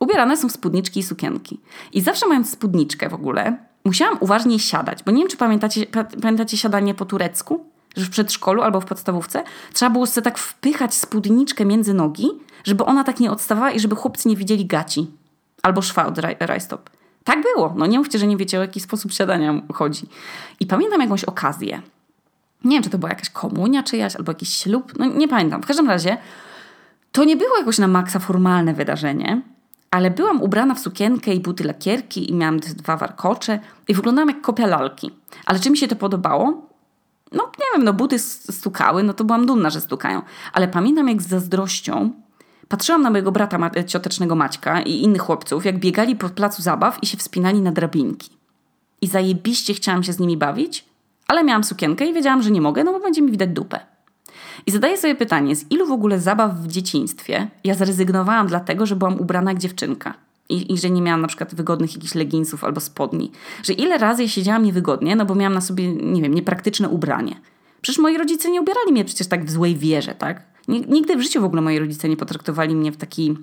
[0.00, 1.60] ubierane są w spódniczki i sukienki.
[1.92, 5.86] I zawsze mając spódniczkę w ogóle, musiałam uważnie siadać, bo nie wiem, czy pamiętacie,
[6.22, 7.64] pamiętacie siadanie po turecku?
[7.96, 12.28] Że w przedszkolu albo w podstawówce trzeba było sobie tak wpychać spódniczkę między nogi,
[12.64, 15.06] żeby ona tak nie odstawała i żeby chłopcy nie widzieli gaci.
[15.62, 16.90] Albo szwa od rajstop.
[17.24, 17.74] Tak było.
[17.76, 20.06] No nie mówcie, że nie wiecie o jaki sposób siadania chodzi.
[20.60, 21.82] I pamiętam jakąś okazję.
[22.64, 24.92] Nie wiem, czy to była jakaś komunia czyjaś, albo jakiś ślub.
[24.98, 25.62] No nie pamiętam.
[25.62, 26.16] W każdym razie
[27.12, 29.42] to nie było jakoś na maksa formalne wydarzenie,
[29.90, 34.40] ale byłam ubrana w sukienkę i buty lakierki i miałam dwa warkocze i wyglądałam jak
[34.40, 35.10] kopia lalki.
[35.46, 36.66] Ale czy mi się to podobało?
[37.32, 40.22] No nie wiem, no buty stukały, no to byłam dumna, że stukają.
[40.52, 42.10] Ale pamiętam jak z zazdrością
[42.68, 47.06] patrzyłam na mojego brata ciotecznego Maćka i innych chłopców, jak biegali po placu zabaw i
[47.06, 48.30] się wspinali na drabinki.
[49.00, 50.84] I zajebiście chciałam się z nimi bawić,
[51.28, 53.95] ale miałam sukienkę i wiedziałam, że nie mogę, no bo będzie mi widać dupę.
[54.66, 58.96] I zadaję sobie pytanie, z ilu w ogóle zabaw w dzieciństwie ja zrezygnowałam dlatego, że
[58.96, 60.14] byłam ubrana jak dziewczynka.
[60.48, 63.30] I, I, że nie miałam na przykład wygodnych jakichś leginsów albo spodni.
[63.62, 67.40] Że ile razy ja siedziałam niewygodnie, no bo miałam na sobie, nie wiem, niepraktyczne ubranie.
[67.80, 70.42] Przecież moi rodzice nie ubierali mnie przecież tak w złej wierze, tak?
[70.68, 73.36] Nigdy w życiu w ogóle moi rodzice nie potraktowali mnie w taki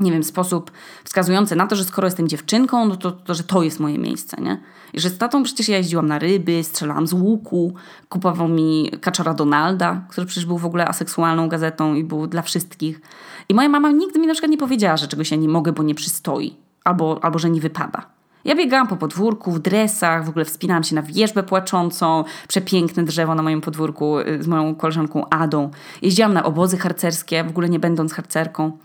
[0.00, 0.70] nie wiem, sposób
[1.04, 4.36] wskazujący na to, że skoro jestem dziewczynką, no to, to, że to jest moje miejsce,
[4.42, 4.60] nie?
[4.92, 7.74] I że z tatą przecież ja jeździłam na ryby, strzelałam z łuku,
[8.08, 13.00] kupował mi Kaczora Donalda, który przecież był w ogóle aseksualną gazetą i był dla wszystkich.
[13.48, 15.82] I moja mama nigdy mi na przykład nie powiedziała, że czegoś ja nie mogę, bo
[15.82, 18.16] nie przystoi, albo, albo że nie wypada.
[18.46, 23.34] Ja biegałam po podwórku w dresach, w ogóle wspinałam się na wierzbę płaczącą, przepiękne drzewo
[23.34, 25.70] na moim podwórku y, z moją koleżanką Adą.
[26.02, 28.78] Jeździłam na obozy harcerskie, w ogóle nie będąc harcerką.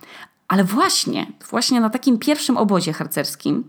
[0.51, 3.63] Ale właśnie, właśnie na takim pierwszym obozie harcerskim,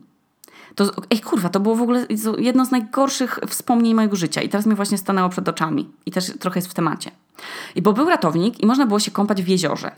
[0.74, 2.06] to, ej kurwa, to było w ogóle
[2.38, 6.32] jedno z najgorszych wspomnień mojego życia i teraz mi właśnie stanęło przed oczami i też
[6.38, 7.10] trochę jest w temacie.
[7.74, 9.90] I bo był ratownik i można było się kąpać w jeziorze.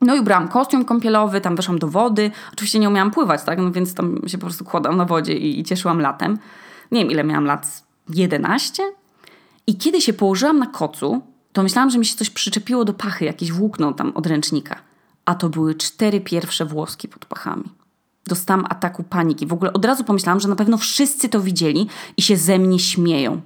[0.00, 2.30] No i ubrałam kostium kąpielowy, tam weszłam do wody.
[2.52, 3.58] Oczywiście nie umiałam pływać, tak?
[3.58, 6.38] No więc tam się po prostu kładłam na wodzie i, i cieszyłam latem.
[6.92, 8.82] Nie wiem, ile miałam lat, 11?
[9.66, 13.24] I kiedy się położyłam na kocu, to myślałam, że mi się coś przyczepiło do pachy,
[13.24, 14.89] jakieś włókno tam od ręcznika
[15.30, 17.64] a to były cztery pierwsze włoski pod pachami.
[18.26, 19.46] Dostałam ataku paniki.
[19.46, 22.78] W ogóle od razu pomyślałam, że na pewno wszyscy to widzieli i się ze mnie
[22.78, 23.40] śmieją.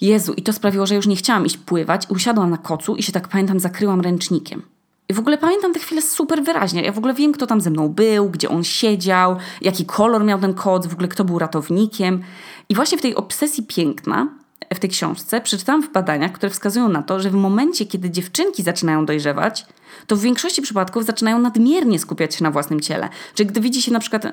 [0.00, 2.06] Jezu, i to sprawiło, że już nie chciałam iść pływać.
[2.10, 4.62] Usiadłam na kocu i się tak pamiętam, zakryłam ręcznikiem.
[5.08, 6.82] I w ogóle pamiętam te chwile super wyraźnie.
[6.82, 10.40] Ja w ogóle wiem, kto tam ze mną był, gdzie on siedział, jaki kolor miał
[10.40, 12.22] ten koc, w ogóle kto był ratownikiem.
[12.68, 14.28] I właśnie w tej obsesji piękna,
[14.74, 18.62] w tej książce, przeczytałam w badaniach, które wskazują na to, że w momencie, kiedy dziewczynki
[18.62, 19.66] zaczynają dojrzewać,
[20.06, 23.08] to w większości przypadków zaczynają nadmiernie skupiać się na własnym ciele.
[23.34, 24.26] Czyli gdy widzi się na przykład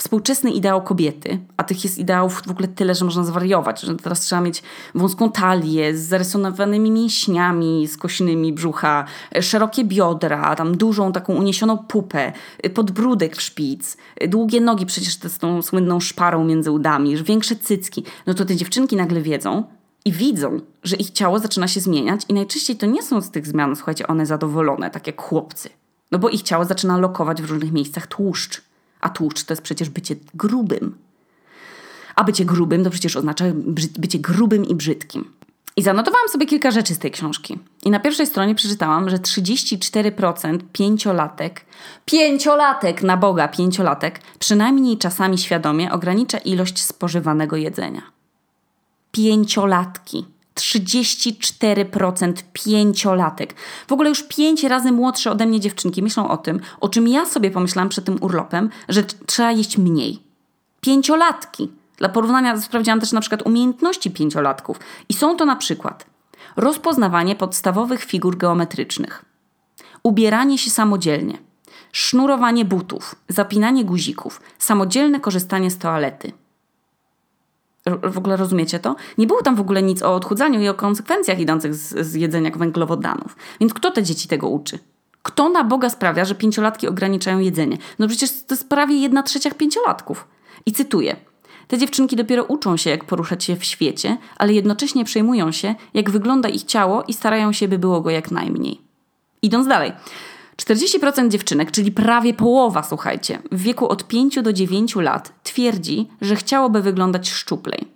[0.00, 4.20] współczesny ideał kobiety, a tych jest ideałów w ogóle tyle, że można zwariować, że teraz
[4.20, 4.62] trzeba mieć
[4.94, 9.04] wąską talię z zarysowanymi mięśniami skośnymi brzucha,
[9.40, 12.32] szerokie biodra, tam dużą taką uniesioną pupę,
[12.74, 13.96] podbródek w szpic,
[14.28, 18.04] długie nogi przecież z tą słynną szparą między udami, większe cycki.
[18.26, 19.64] No to te dziewczynki nagle wiedzą,
[20.04, 23.46] i widzą, że ich ciało zaczyna się zmieniać, i najczęściej to nie są z tych
[23.46, 25.70] zmian, słuchajcie, one zadowolone, tak jak chłopcy.
[26.10, 28.62] No bo ich ciało zaczyna lokować w różnych miejscach tłuszcz,
[29.00, 30.98] a tłuszcz to jest przecież bycie grubym.
[32.16, 33.44] A bycie grubym to przecież oznacza
[33.98, 35.32] bycie grubym i brzydkim.
[35.76, 37.58] I zanotowałam sobie kilka rzeczy z tej książki.
[37.84, 41.64] I na pierwszej stronie przeczytałam, że 34% pięciolatek,
[42.04, 48.19] pięciolatek na Boga, pięciolatek, przynajmniej czasami świadomie ogranicza ilość spożywanego jedzenia
[49.10, 50.26] pięciolatki.
[50.54, 53.54] 34% pięciolatek.
[53.88, 57.26] W ogóle już pięć razy młodsze ode mnie dziewczynki myślą o tym, o czym ja
[57.26, 60.22] sobie pomyślałam przed tym urlopem, że trzeba jeść mniej.
[60.80, 61.70] Pięciolatki.
[61.96, 64.78] Dla porównania sprawdziłam też na przykład umiejętności pięciolatków.
[65.08, 66.06] I są to na przykład
[66.56, 69.24] rozpoznawanie podstawowych figur geometrycznych,
[70.02, 71.38] ubieranie się samodzielnie,
[71.92, 76.32] sznurowanie butów, zapinanie guzików, samodzielne korzystanie z toalety,
[78.02, 78.96] w ogóle rozumiecie to?
[79.18, 82.50] Nie było tam w ogóle nic o odchudzaniu i o konsekwencjach idących z, z jedzenia
[82.50, 83.36] węglowodanów.
[83.60, 84.78] Więc kto te dzieci tego uczy?
[85.22, 87.78] Kto na Boga sprawia, że pięciolatki ograniczają jedzenie?
[87.98, 90.28] No przecież to jest prawie jedna trzecia pięciolatków.
[90.66, 91.16] I cytuję.
[91.68, 96.10] Te dziewczynki dopiero uczą się, jak poruszać się w świecie, ale jednocześnie przejmują się, jak
[96.10, 98.80] wygląda ich ciało i starają się, by było go jak najmniej.
[99.42, 99.92] Idąc dalej.
[100.60, 106.36] 40% dziewczynek, czyli prawie połowa, słuchajcie, w wieku od 5 do 9 lat twierdzi, że
[106.36, 107.88] chciałoby wyglądać szczuplej.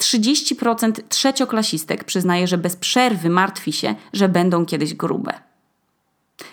[0.00, 5.45] 30% trzecioklasistek przyznaje, że bez przerwy martwi się, że będą kiedyś grube.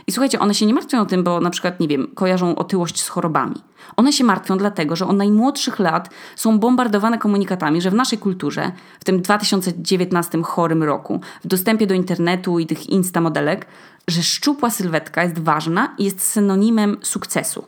[0.08, 3.02] I słuchajcie, one się nie martwią o tym, bo na przykład, nie wiem, kojarzą otyłość
[3.02, 3.56] z chorobami.
[3.96, 8.72] One się martwią dlatego, że od najmłodszych lat są bombardowane komunikatami, że w naszej kulturze,
[9.00, 13.66] w tym 2019 chorym roku, w dostępie do internetu i tych instamodelek,
[14.08, 17.66] że szczupła sylwetka jest ważna i jest synonimem sukcesu.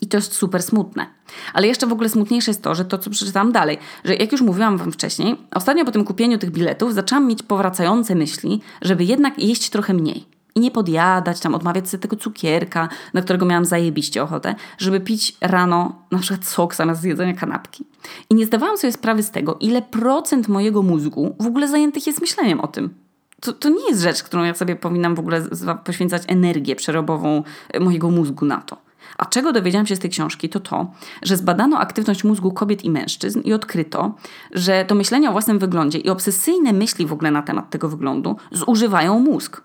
[0.00, 1.06] I to jest super smutne.
[1.54, 4.40] Ale jeszcze w ogóle smutniejsze jest to, że to, co przeczytałam dalej, że jak już
[4.40, 9.38] mówiłam Wam wcześniej, ostatnio po tym kupieniu tych biletów zaczęłam mieć powracające myśli, żeby jednak
[9.38, 10.35] jeść trochę mniej.
[10.56, 15.36] I nie podjadać, tam odmawiać sobie tego cukierka, na którego miałam zajebiście ochotę, żeby pić
[15.40, 17.84] rano na przykład sok zamiast jedzenia kanapki.
[18.30, 22.20] I nie zdawałam sobie sprawy z tego, ile procent mojego mózgu w ogóle zajętych jest
[22.20, 23.06] myśleniem o tym
[23.40, 25.42] to, to nie jest rzecz, którą ja sobie powinnam w ogóle
[25.84, 28.76] poświęcać energię przerobową e, mojego mózgu na to.
[29.18, 30.92] A czego dowiedziałam się z tej książki, to to,
[31.22, 34.14] że zbadano aktywność mózgu kobiet i mężczyzn i odkryto,
[34.52, 38.36] że to myślenie o własnym wyglądzie i obsesyjne myśli w ogóle na temat tego wyglądu
[38.52, 39.62] zużywają mózg.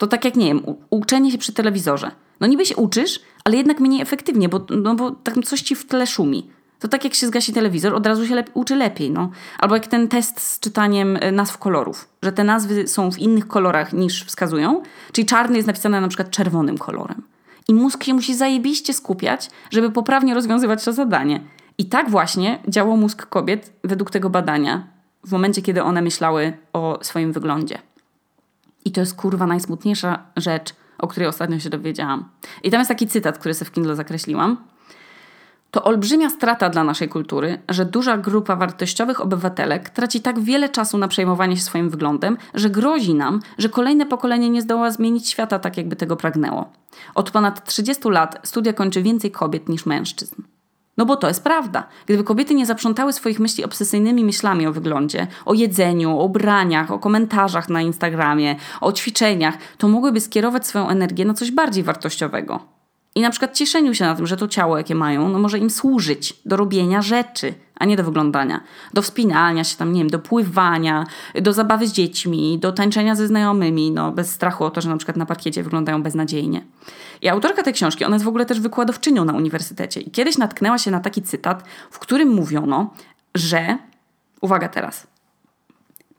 [0.00, 2.10] To tak jak, nie wiem, uczenie się przy telewizorze.
[2.40, 5.86] No niby się uczysz, ale jednak mniej efektywnie, bo, no bo tak coś ci w
[5.86, 6.50] tle szumi.
[6.78, 9.30] To tak jak się zgasi telewizor, od razu się lep- uczy lepiej, no.
[9.58, 13.48] Albo jak ten test z czytaniem e, nazw kolorów, że te nazwy są w innych
[13.48, 14.82] kolorach niż wskazują,
[15.12, 17.22] czyli czarny jest napisany na przykład czerwonym kolorem.
[17.68, 21.40] I mózg się musi zajebiście skupiać, żeby poprawnie rozwiązywać to zadanie.
[21.78, 24.86] I tak właśnie działał mózg kobiet według tego badania,
[25.24, 27.78] w momencie, kiedy one myślały o swoim wyglądzie.
[28.84, 32.28] I to jest kurwa najsmutniejsza rzecz, o której ostatnio się dowiedziałam.
[32.62, 34.56] I tam jest taki cytat, który sobie w Kindle zakreśliłam.
[35.70, 40.98] To olbrzymia strata dla naszej kultury, że duża grupa wartościowych obywatelek traci tak wiele czasu
[40.98, 45.58] na przejmowanie się swoim wyglądem, że grozi nam, że kolejne pokolenie nie zdoła zmienić świata
[45.58, 46.72] tak, jakby tego pragnęło.
[47.14, 50.42] Od ponad 30 lat studia kończy więcej kobiet niż mężczyzn.
[51.00, 51.86] No bo to jest prawda.
[52.06, 56.98] Gdyby kobiety nie zaprzątały swoich myśli obsesyjnymi myślami o wyglądzie, o jedzeniu, o ubraniach, o
[56.98, 62.60] komentarzach na Instagramie, o ćwiczeniach, to mogłyby skierować swoją energię na coś bardziej wartościowego.
[63.14, 65.70] I na przykład cieszeniu się na tym, że to ciało, jakie mają, no może im
[65.70, 68.60] służyć do robienia rzeczy, a nie do wyglądania.
[68.94, 73.26] Do wspinania się tam, nie wiem, do pływania, do zabawy z dziećmi, do tańczenia ze
[73.26, 76.64] znajomymi, no bez strachu o to, że na przykład na parkiecie wyglądają beznadziejnie.
[77.22, 80.00] I autorka tej książki, ona jest w ogóle też wykładowczynią na uniwersytecie.
[80.00, 82.94] I kiedyś natknęła się na taki cytat, w którym mówiono,
[83.34, 83.78] że,
[84.40, 85.06] uwaga teraz,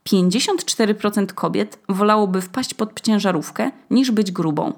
[0.10, 4.74] 54% kobiet wolałoby wpaść pod ciężarówkę niż być grubą.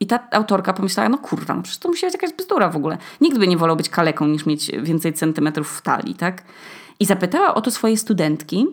[0.00, 2.98] I ta autorka pomyślała, no kurwa, no przecież to musi być jakaś bzdura w ogóle.
[3.20, 6.42] Nikt by nie wolał być kaleką niż mieć więcej centymetrów w talii, tak?
[7.00, 8.66] I zapytała o to swojej studentki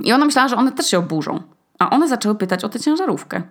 [0.00, 1.42] i ona myślała, że one też się oburzą.
[1.78, 3.42] A one zaczęły pytać o tę ciężarówkę.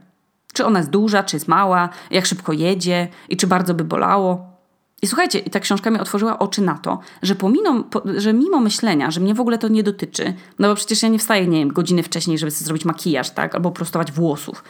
[0.54, 4.57] Czy ona jest duża, czy jest mała, jak szybko jedzie i czy bardzo by bolało.
[5.01, 9.12] I słuchajcie, ta książka mi otworzyła oczy na to, że, pomimo, po, że mimo myślenia,
[9.12, 11.73] że mnie w ogóle to nie dotyczy, no bo przecież ja nie wstaję, nie wiem,
[11.73, 14.63] godziny wcześniej, żeby sobie zrobić makijaż, tak, albo prostować włosów,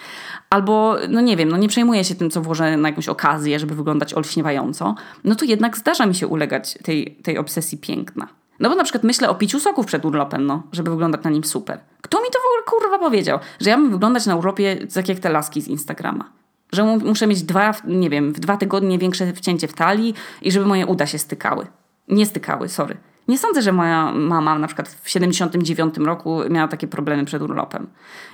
[0.49, 3.75] albo, no nie wiem, no nie przejmuję się tym, co włożę na jakąś okazję, żeby
[3.75, 8.27] wyglądać olśniewająco, no to jednak zdarza mi się ulegać tej, tej obsesji piękna.
[8.59, 11.43] No bo na przykład myślę o piciu soków przed urlopem, no, żeby wyglądać na nim
[11.43, 11.79] super.
[12.01, 13.39] Kto mi to w ogóle kurwa powiedział?
[13.59, 16.29] Że ja mam wyglądać na urlopie tak jak te laski z Instagrama.
[16.71, 20.65] Że muszę mieć dwa, nie wiem, w dwa tygodnie większe wcięcie w talii i żeby
[20.65, 21.67] moje uda się stykały.
[22.07, 22.97] Nie stykały, sorry.
[23.27, 27.87] Nie sądzę, że moja mama na przykład w 79 roku miała takie problemy przed urlopem.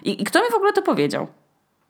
[0.04, 1.28] I, i kto mi w ogóle to powiedział?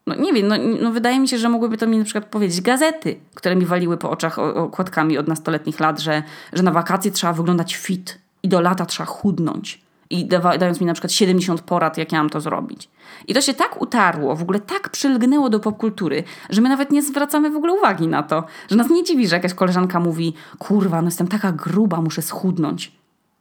[0.06, 2.60] No nie wiem, no, no, wydaje mi się, że mogłyby to mi na przykład powiedzieć
[2.60, 7.32] gazety, które mi waliły po oczach okładkami od nastoletnich lat, że, że na wakacje trzeba
[7.32, 9.83] wyglądać fit i do lata trzeba chudnąć
[10.14, 10.26] i
[10.58, 12.90] dając mi na przykład 70 porad, jak ja mam to zrobić.
[13.28, 17.02] I to się tak utarło, w ogóle tak przylgnęło do popkultury, że my nawet nie
[17.02, 21.02] zwracamy w ogóle uwagi na to, że nas nie dziwi, że jakaś koleżanka mówi kurwa,
[21.02, 22.92] no jestem taka gruba, muszę schudnąć.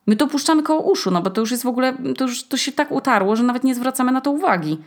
[0.08, 2.58] My to puszczamy koło uszu, no bo to już jest w ogóle, to już to
[2.58, 4.78] się tak utarło, że nawet nie zwracamy na to uwagi.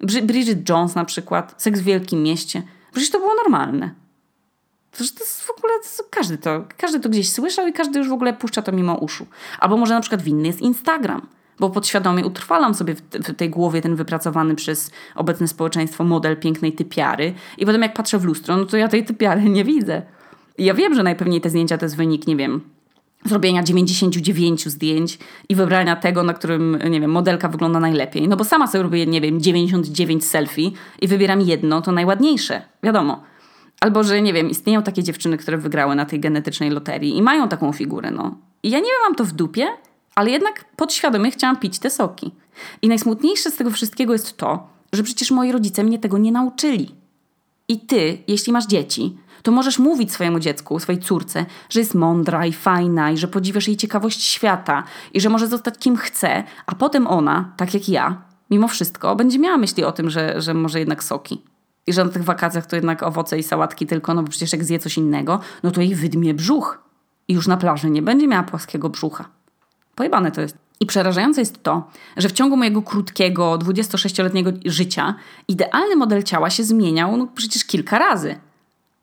[0.00, 2.62] Bridget Jones na przykład, Seks w Wielkim Mieście.
[2.92, 4.03] Przecież to było normalne.
[4.98, 8.08] To, to jest w ogóle, to każdy, to, każdy to gdzieś słyszał i każdy już
[8.08, 9.26] w ogóle puszcza to mimo uszu.
[9.58, 11.26] Albo może na przykład winny jest Instagram,
[11.58, 16.72] bo podświadomie utrwalam sobie w, w tej głowie ten wypracowany przez obecne społeczeństwo model pięknej
[16.72, 20.02] typiary i potem jak patrzę w lustro, no to ja tej typiary nie widzę.
[20.58, 22.60] I ja wiem, że najpewniej te zdjęcia to jest wynik, nie wiem,
[23.24, 28.28] zrobienia 99 zdjęć i wybrania tego, na którym, nie wiem, modelka wygląda najlepiej.
[28.28, 33.22] No bo sama sobie robię, nie wiem, 99 selfie i wybieram jedno, to najładniejsze, wiadomo.
[33.80, 37.48] Albo, że nie wiem, istnieją takie dziewczyny, które wygrały na tej genetycznej loterii i mają
[37.48, 38.38] taką figurę, no.
[38.62, 39.68] I ja nie mam to w dupie,
[40.14, 42.30] ale jednak podświadomie chciałam pić te soki.
[42.82, 46.94] I najsmutniejsze z tego wszystkiego jest to, że przecież moi rodzice mnie tego nie nauczyli.
[47.68, 52.46] I ty, jeśli masz dzieci, to możesz mówić swojemu dziecku, swojej córce, że jest mądra
[52.46, 54.82] i fajna i że podziwiasz jej ciekawość świata
[55.12, 59.38] i że może zostać kim chce, a potem ona, tak jak ja, mimo wszystko, będzie
[59.38, 61.42] miała myśli o tym, że, że może jednak soki.
[61.86, 64.64] I że na tych wakacjach to jednak owoce i sałatki tylko, no bo przecież jak
[64.64, 66.78] zje coś innego, no to jej wydmie brzuch.
[67.28, 69.28] I już na plaży nie będzie miała płaskiego brzucha.
[69.94, 70.56] Pojebane to jest.
[70.80, 75.14] I przerażające jest to, że w ciągu mojego krótkiego, 26-letniego życia
[75.48, 78.36] idealny model ciała się zmieniał no przecież kilka razy.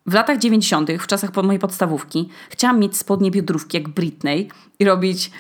[0.06, 5.32] W latach 90., w czasach mojej podstawówki, chciałam mieć spodnie biodrówki jak Britney i robić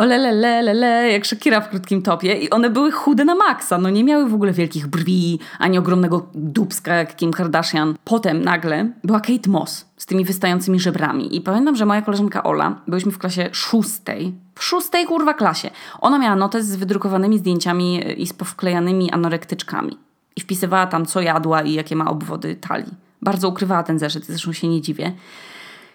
[0.00, 2.34] olelelelele, jak Shakira w krótkim topie.
[2.34, 6.26] I one były chude na maksa, no nie miały w ogóle wielkich brwi, ani ogromnego
[6.34, 7.94] dubska jak Kim Kardashian.
[8.04, 11.36] Potem nagle była Kate Moss z tymi wystającymi żebrami.
[11.36, 16.18] I pamiętam, że moja koleżanka Ola, byliśmy w klasie szóstej, w szóstej kurwa klasie, ona
[16.18, 19.98] miała notes z wydrukowanymi zdjęciami i z powklejanymi anorektyczkami.
[20.36, 22.94] I wpisywała tam co jadła i jakie ma obwody talii.
[23.22, 25.12] Bardzo ukrywała ten zeszyt, zresztą się nie dziwię.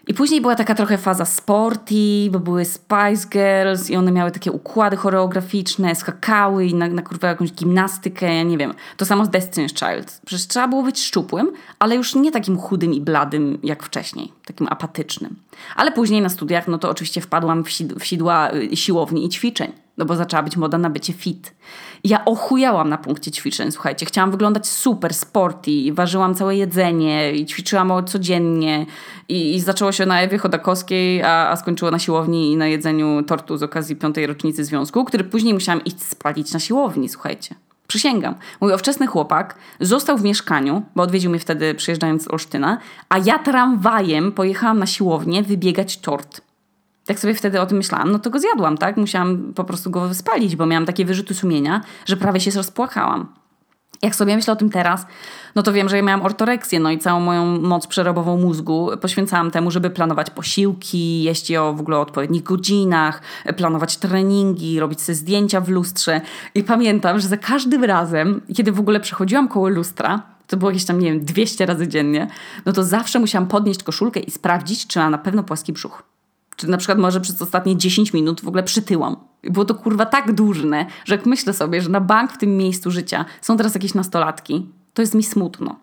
[0.07, 4.51] I później była taka trochę faza sporty, bo były Spice Girls i one miały takie
[4.51, 8.73] układy choreograficzne, skakały i na, na kurwa jakąś gimnastykę, ja nie wiem.
[8.97, 10.21] To samo z Destiny's Child.
[10.25, 14.67] Przecież trzeba było być szczupłym, ale już nie takim chudym i bladym jak wcześniej, takim
[14.69, 15.35] apatycznym.
[15.75, 19.29] Ale później na studiach, no to oczywiście wpadłam w, sid w sidła y, siłowni i
[19.29, 21.53] ćwiczeń no bo zaczęła być moda na bycie fit.
[22.09, 24.05] Ja ochujałam na punkcie ćwiczeń, słuchajcie.
[24.05, 28.85] Chciałam wyglądać super, sporty, ważyłam całe jedzenie i ćwiczyłam codziennie.
[29.29, 33.23] I, i zaczęło się na Ewie Chodakowskiej, a, a skończyło na siłowni i na jedzeniu
[33.23, 37.55] tortu z okazji piątej rocznicy związku, który później musiałam iść spalić na siłowni, słuchajcie.
[37.87, 38.35] Przysięgam.
[38.61, 42.77] Mój ówczesny chłopak został w mieszkaniu, bo odwiedził mnie wtedy przyjeżdżając z Olsztyna,
[43.09, 46.41] a ja tramwajem pojechałam na siłownię wybiegać tort
[47.05, 48.97] tak sobie wtedy o tym myślałam, no to go zjadłam, tak?
[48.97, 53.27] Musiałam po prostu go spalić, bo miałam takie wyrzuty sumienia, że prawie się rozpłakałam.
[54.01, 55.05] Jak sobie myślę o tym teraz,
[55.55, 59.51] no to wiem, że ja miałam ortoreksję, no i całą moją moc przerobową mózgu poświęcałam
[59.51, 63.21] temu, żeby planować posiłki, jeść je o w ogóle odpowiednich godzinach,
[63.57, 66.21] planować treningi, robić sobie zdjęcia w lustrze.
[66.55, 70.85] I pamiętam, że za każdym razem, kiedy w ogóle przechodziłam koło lustra, to było jakieś
[70.85, 72.27] tam, nie wiem, 200 razy dziennie,
[72.65, 76.14] no to zawsze musiałam podnieść koszulkę i sprawdzić, czy ma na pewno płaski brzuch.
[76.55, 79.15] Czy na przykład może przez ostatnie 10 minut w ogóle przytyłam.
[79.43, 82.91] Było to kurwa tak dużne, że jak myślę sobie, że na bank w tym miejscu
[82.91, 85.79] życia są teraz jakieś nastolatki, to jest mi smutno,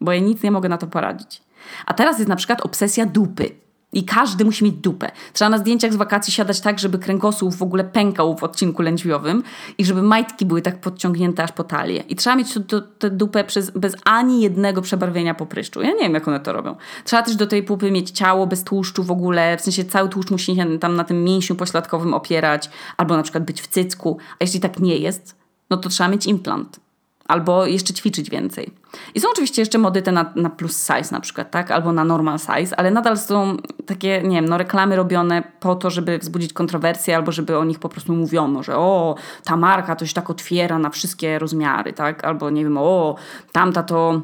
[0.00, 1.42] bo ja nic nie mogę na to poradzić.
[1.86, 3.50] A teraz jest na przykład obsesja dupy.
[3.94, 5.10] I każdy musi mieć dupę.
[5.32, 9.42] Trzeba na zdjęciach z wakacji siadać tak, żeby kręgosłup w ogóle pękał w odcinku lędźwiowym
[9.78, 12.04] i żeby majtki były tak podciągnięte aż po talię.
[12.08, 12.58] I trzeba mieć
[12.98, 15.82] tę dupę przez, bez ani jednego przebarwienia po pryszczu.
[15.82, 16.76] Ja nie wiem, jak one to robią.
[17.04, 20.30] Trzeba też do tej pupy mieć ciało bez tłuszczu w ogóle, w sensie cały tłuszcz
[20.30, 24.18] musi się tam na tym mięsiu pośladkowym opierać, albo na przykład być w cycku.
[24.32, 25.36] A jeśli tak nie jest,
[25.70, 26.83] no to trzeba mieć implant
[27.28, 28.70] albo jeszcze ćwiczyć więcej.
[29.14, 31.70] I są oczywiście jeszcze mody te na, na plus size na przykład, tak?
[31.70, 33.56] Albo na normal size, ale nadal są
[33.86, 37.78] takie, nie wiem, no reklamy robione po to, żeby wzbudzić kontrowersję albo żeby o nich
[37.78, 42.24] po prostu mówiono, że o, ta marka to się tak otwiera na wszystkie rozmiary, tak?
[42.24, 43.16] Albo nie wiem, o,
[43.52, 44.22] tamta to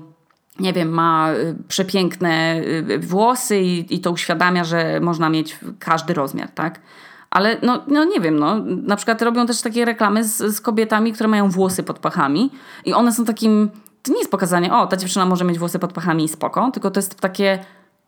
[0.61, 2.61] nie wiem, ma y, przepiękne
[2.91, 6.81] y, włosy i, i to uświadamia, że można mieć każdy rozmiar, tak?
[7.31, 11.13] Ale no, no nie wiem, no, na przykład robią też takie reklamy z, z kobietami,
[11.13, 12.51] które mają włosy pod pachami
[12.85, 13.71] i one są takim,
[14.03, 16.91] to nie jest pokazanie, o, ta dziewczyna może mieć włosy pod pachami i spoko, tylko
[16.91, 17.59] to jest takie,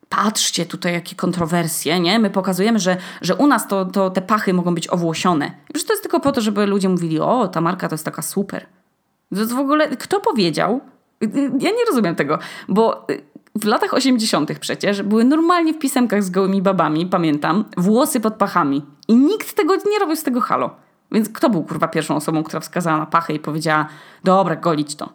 [0.08, 2.18] patrzcie tutaj jakie kontrowersje, nie?
[2.18, 5.46] My pokazujemy, że, że u nas to, to te pachy mogą być owłosione.
[5.46, 8.04] I przecież to jest tylko po to, żeby ludzie mówili, o, ta marka to jest
[8.04, 8.66] taka super.
[9.48, 10.80] To w ogóle, kto powiedział?
[11.60, 13.06] Ja nie rozumiem tego, bo
[13.54, 14.58] w latach 80.
[14.58, 18.82] przecież były normalnie w pisemkach z gołymi babami, pamiętam, włosy pod pachami.
[19.08, 20.70] I nikt tego nie robił z tego halo.
[21.12, 23.88] Więc kto był kurwa pierwszą osobą, która wskazała na pachę i powiedziała,
[24.24, 25.12] dobra, golić to,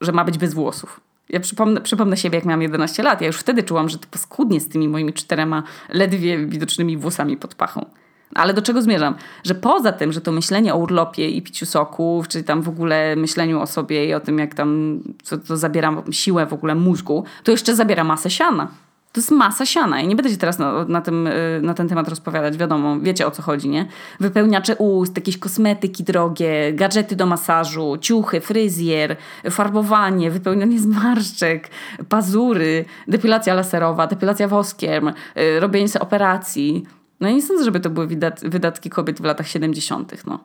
[0.00, 1.00] że ma być bez włosów.
[1.28, 3.20] Ja przypomnę, przypomnę siebie, jak miałam 11 lat.
[3.20, 7.54] Ja już wtedy czułam, że to paskudnie z tymi moimi czterema ledwie widocznymi włosami pod
[7.54, 7.86] pachą.
[8.34, 9.14] Ale do czego zmierzam?
[9.44, 13.16] Że poza tym, że to myślenie o urlopie i piciu soków, czy tam w ogóle
[13.16, 17.24] myśleniu o sobie i o tym, jak tam co to zabiera siłę w ogóle mózgu,
[17.44, 18.68] to jeszcze zabiera masę siana.
[19.14, 20.00] To jest masa siana.
[20.00, 23.26] I nie będę się teraz na, na, tym, y, na ten temat rozpowiadać, wiadomo, wiecie
[23.26, 23.86] o co chodzi, nie?
[24.20, 29.16] Wypełniacze ust, jakieś kosmetyki drogie, gadżety do masażu, ciuchy, fryzjer,
[29.50, 31.70] farbowanie, wypełnianie zmarszczek,
[32.08, 36.84] pazury, depilacja laserowa, depilacja woskiem, y, robienie sobie operacji.
[37.20, 38.08] No i nie sądzę, żeby to były
[38.42, 40.26] wydatki kobiet w latach 70.
[40.26, 40.38] No.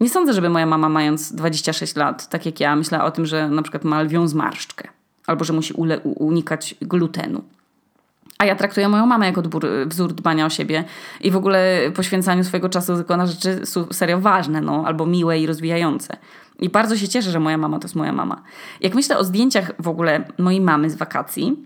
[0.00, 3.48] Nie sądzę, żeby moja mama, mając 26 lat, tak jak ja, myślała o tym, że
[3.48, 4.88] na przykład ma lwią zmarszczkę
[5.26, 7.42] albo że musi unikać glutenu.
[8.38, 10.84] A ja traktuję moją mamę jako dbór, wzór dbania o siebie
[11.20, 13.60] i w ogóle poświęcaniu swojego czasu tylko na rzeczy
[13.92, 16.16] serio ważne, no, albo miłe i rozwijające.
[16.58, 18.42] I bardzo się cieszę, że moja mama to jest moja mama.
[18.80, 21.56] Jak myślę o zdjęciach w ogóle mojej mamy z wakacji,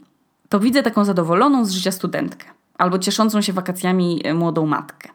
[0.49, 2.47] to widzę taką zadowoloną z życia studentkę
[2.79, 5.09] albo cieszącą się wakacjami e, młodą matkę.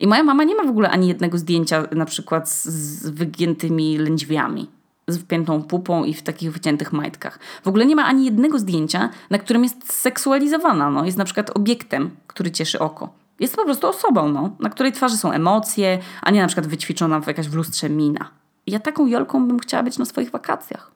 [0.00, 4.70] I moja mama nie ma w ogóle ani jednego zdjęcia na przykład z wygiętymi lędźwiami,
[5.08, 7.38] z wpiętą pupą i w takich wyciętych majtkach.
[7.64, 10.90] W ogóle nie ma ani jednego zdjęcia, na którym jest seksualizowana.
[10.90, 11.04] No.
[11.04, 13.08] Jest na przykład obiektem, który cieszy oko.
[13.40, 17.20] Jest po prostu osobą, no, na której twarzy są emocje, a nie na przykład wyćwiczona
[17.20, 18.30] w jakaś w lustrze mina.
[18.66, 20.92] Ja taką Jolką bym chciała być na swoich wakacjach.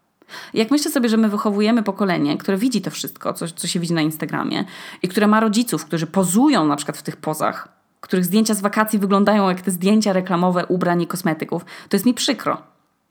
[0.55, 3.95] Jak myślę sobie, że my wychowujemy pokolenie, które widzi to wszystko, co, co się widzi
[3.95, 4.65] na Instagramie
[5.03, 7.69] i które ma rodziców, którzy pozują na przykład w tych pozach,
[8.01, 12.15] których zdjęcia z wakacji wyglądają jak te zdjęcia reklamowe ubrań i kosmetyków, to jest mi
[12.15, 12.63] przykro.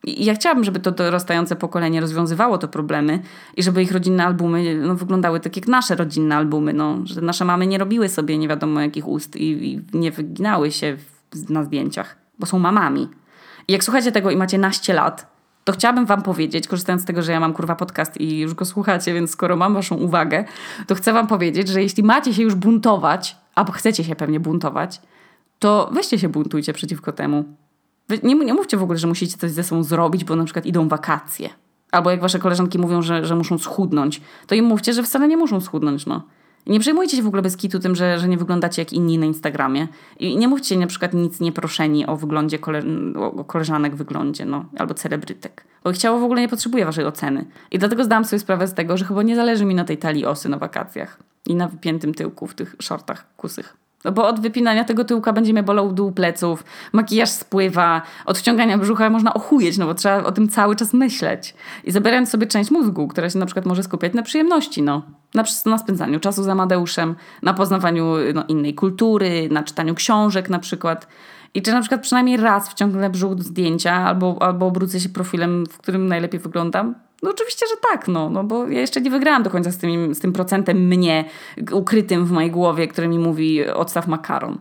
[0.03, 3.19] I ja chciałabym, żeby to dorastające pokolenie rozwiązywało te problemy
[3.57, 6.73] i żeby ich rodzinne albumy no, wyglądały tak jak nasze rodzinne albumy.
[6.73, 10.71] No, że nasze mamy nie robiły sobie nie wiadomo jakich ust i, i nie wyginały
[10.71, 10.97] się
[11.31, 13.09] w, na zdjęciach, bo są mamami.
[13.67, 17.21] I jak słuchacie tego i macie naście lat, to chciałabym wam powiedzieć, korzystając z tego,
[17.21, 20.45] że ja mam kurwa podcast i już go słuchacie, więc skoro mam waszą uwagę,
[20.87, 25.01] to chcę wam powiedzieć, że jeśli macie się już buntować, albo chcecie się pewnie buntować,
[25.59, 27.43] to weźcie się buntujcie przeciwko temu.
[28.09, 30.65] Wy nie, nie mówcie w ogóle, że musicie coś ze sobą zrobić, bo na przykład
[30.65, 31.49] idą wakacje.
[31.91, 35.37] Albo jak wasze koleżanki mówią, że, że muszą schudnąć, to im mówcie, że wcale nie
[35.37, 36.23] muszą schudnąć, no.
[36.67, 39.25] Nie przejmujcie się w ogóle bez kitu tym, że, że nie wyglądacie jak inni na
[39.25, 39.87] Instagramie.
[40.19, 42.83] I nie mówcie na przykład nic nieproszeni o wyglądzie kole,
[43.15, 45.65] o koleżanek wyglądzie, no, albo celebrytek.
[45.83, 47.45] Bo ciało w ogóle nie potrzebuje waszej oceny.
[47.71, 50.25] I dlatego zdałam sobie sprawę z tego, że chyba nie zależy mi na tej talii
[50.25, 51.19] osy na wakacjach.
[51.45, 53.77] I na wypiętym tyłku w tych shortach kusych.
[54.05, 58.77] No bo od wypinania tego tyłka będzie mnie bolał dół pleców, makijaż spływa, od wciągania
[58.77, 61.55] brzucha można ochujeć, no bo trzeba o tym cały czas myśleć.
[61.83, 65.03] I zabierając sobie część mózgu, która się na przykład może skupiać na przyjemności, no.
[65.33, 70.59] Na, na spędzaniu czasu za Amadeuszem, na poznawaniu no, innej kultury, na czytaniu książek na
[70.59, 71.07] przykład.
[71.53, 75.65] I czy na przykład przynajmniej raz wciągnę brzuch do zdjęcia albo, albo obrócę się profilem,
[75.65, 77.08] w którym najlepiej wyglądam?
[77.23, 80.15] No oczywiście, że tak, no, no bo ja jeszcze nie wygrałam do końca z tym,
[80.15, 81.25] z tym procentem mnie
[81.71, 84.57] ukrytym w mojej głowie, który mi mówi odstaw makaron.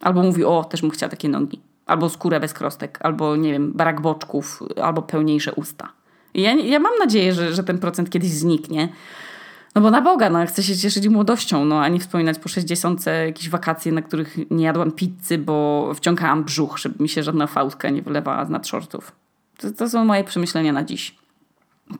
[0.00, 1.60] Albo mówi, o, też bym chciała takie nogi.
[1.86, 5.92] Albo skórę bez krostek, albo nie wiem, barak boczków, albo pełniejsze usta.
[6.34, 8.88] I ja, ja mam nadzieję, że, że ten procent kiedyś zniknie.
[9.74, 13.06] No bo na Boga, no, chcę się cieszyć młodością, no, a nie wspominać po 60
[13.26, 17.90] jakieś wakacje, na których nie jadłam pizzy, bo wciągałam brzuch, żeby mi się żadna fałdka
[17.90, 19.12] nie wylewała z nad shortów.
[19.58, 21.23] To, to są moje przemyślenia na dziś.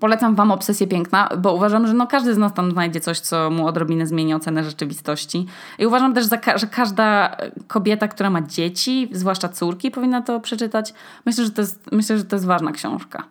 [0.00, 3.50] Polecam Wam Obsesję Piękna, bo uważam, że no każdy z nas tam znajdzie coś, co
[3.50, 5.46] mu odrobinę zmieni ocenę rzeczywistości.
[5.78, 6.26] I uważam też,
[6.56, 10.94] że każda kobieta, która ma dzieci, zwłaszcza córki, powinna to przeczytać.
[11.26, 13.24] Myślę, że to jest, myślę, że to jest ważna książka.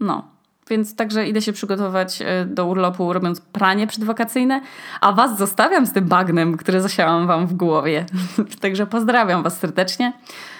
[0.00, 0.24] No.
[0.70, 4.60] Więc także idę się przygotować e, do urlopu, robiąc pranie przedwakacyjne,
[5.00, 8.06] a Was zostawiam z tym bagnem, który zasiałam Wam w głowie.
[8.60, 10.12] także pozdrawiam Was serdecznie.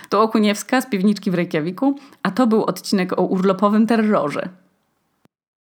[0.09, 4.49] To Okuniewska z piwniczki w Reykjaviku, a to był odcinek o urlopowym terrorze.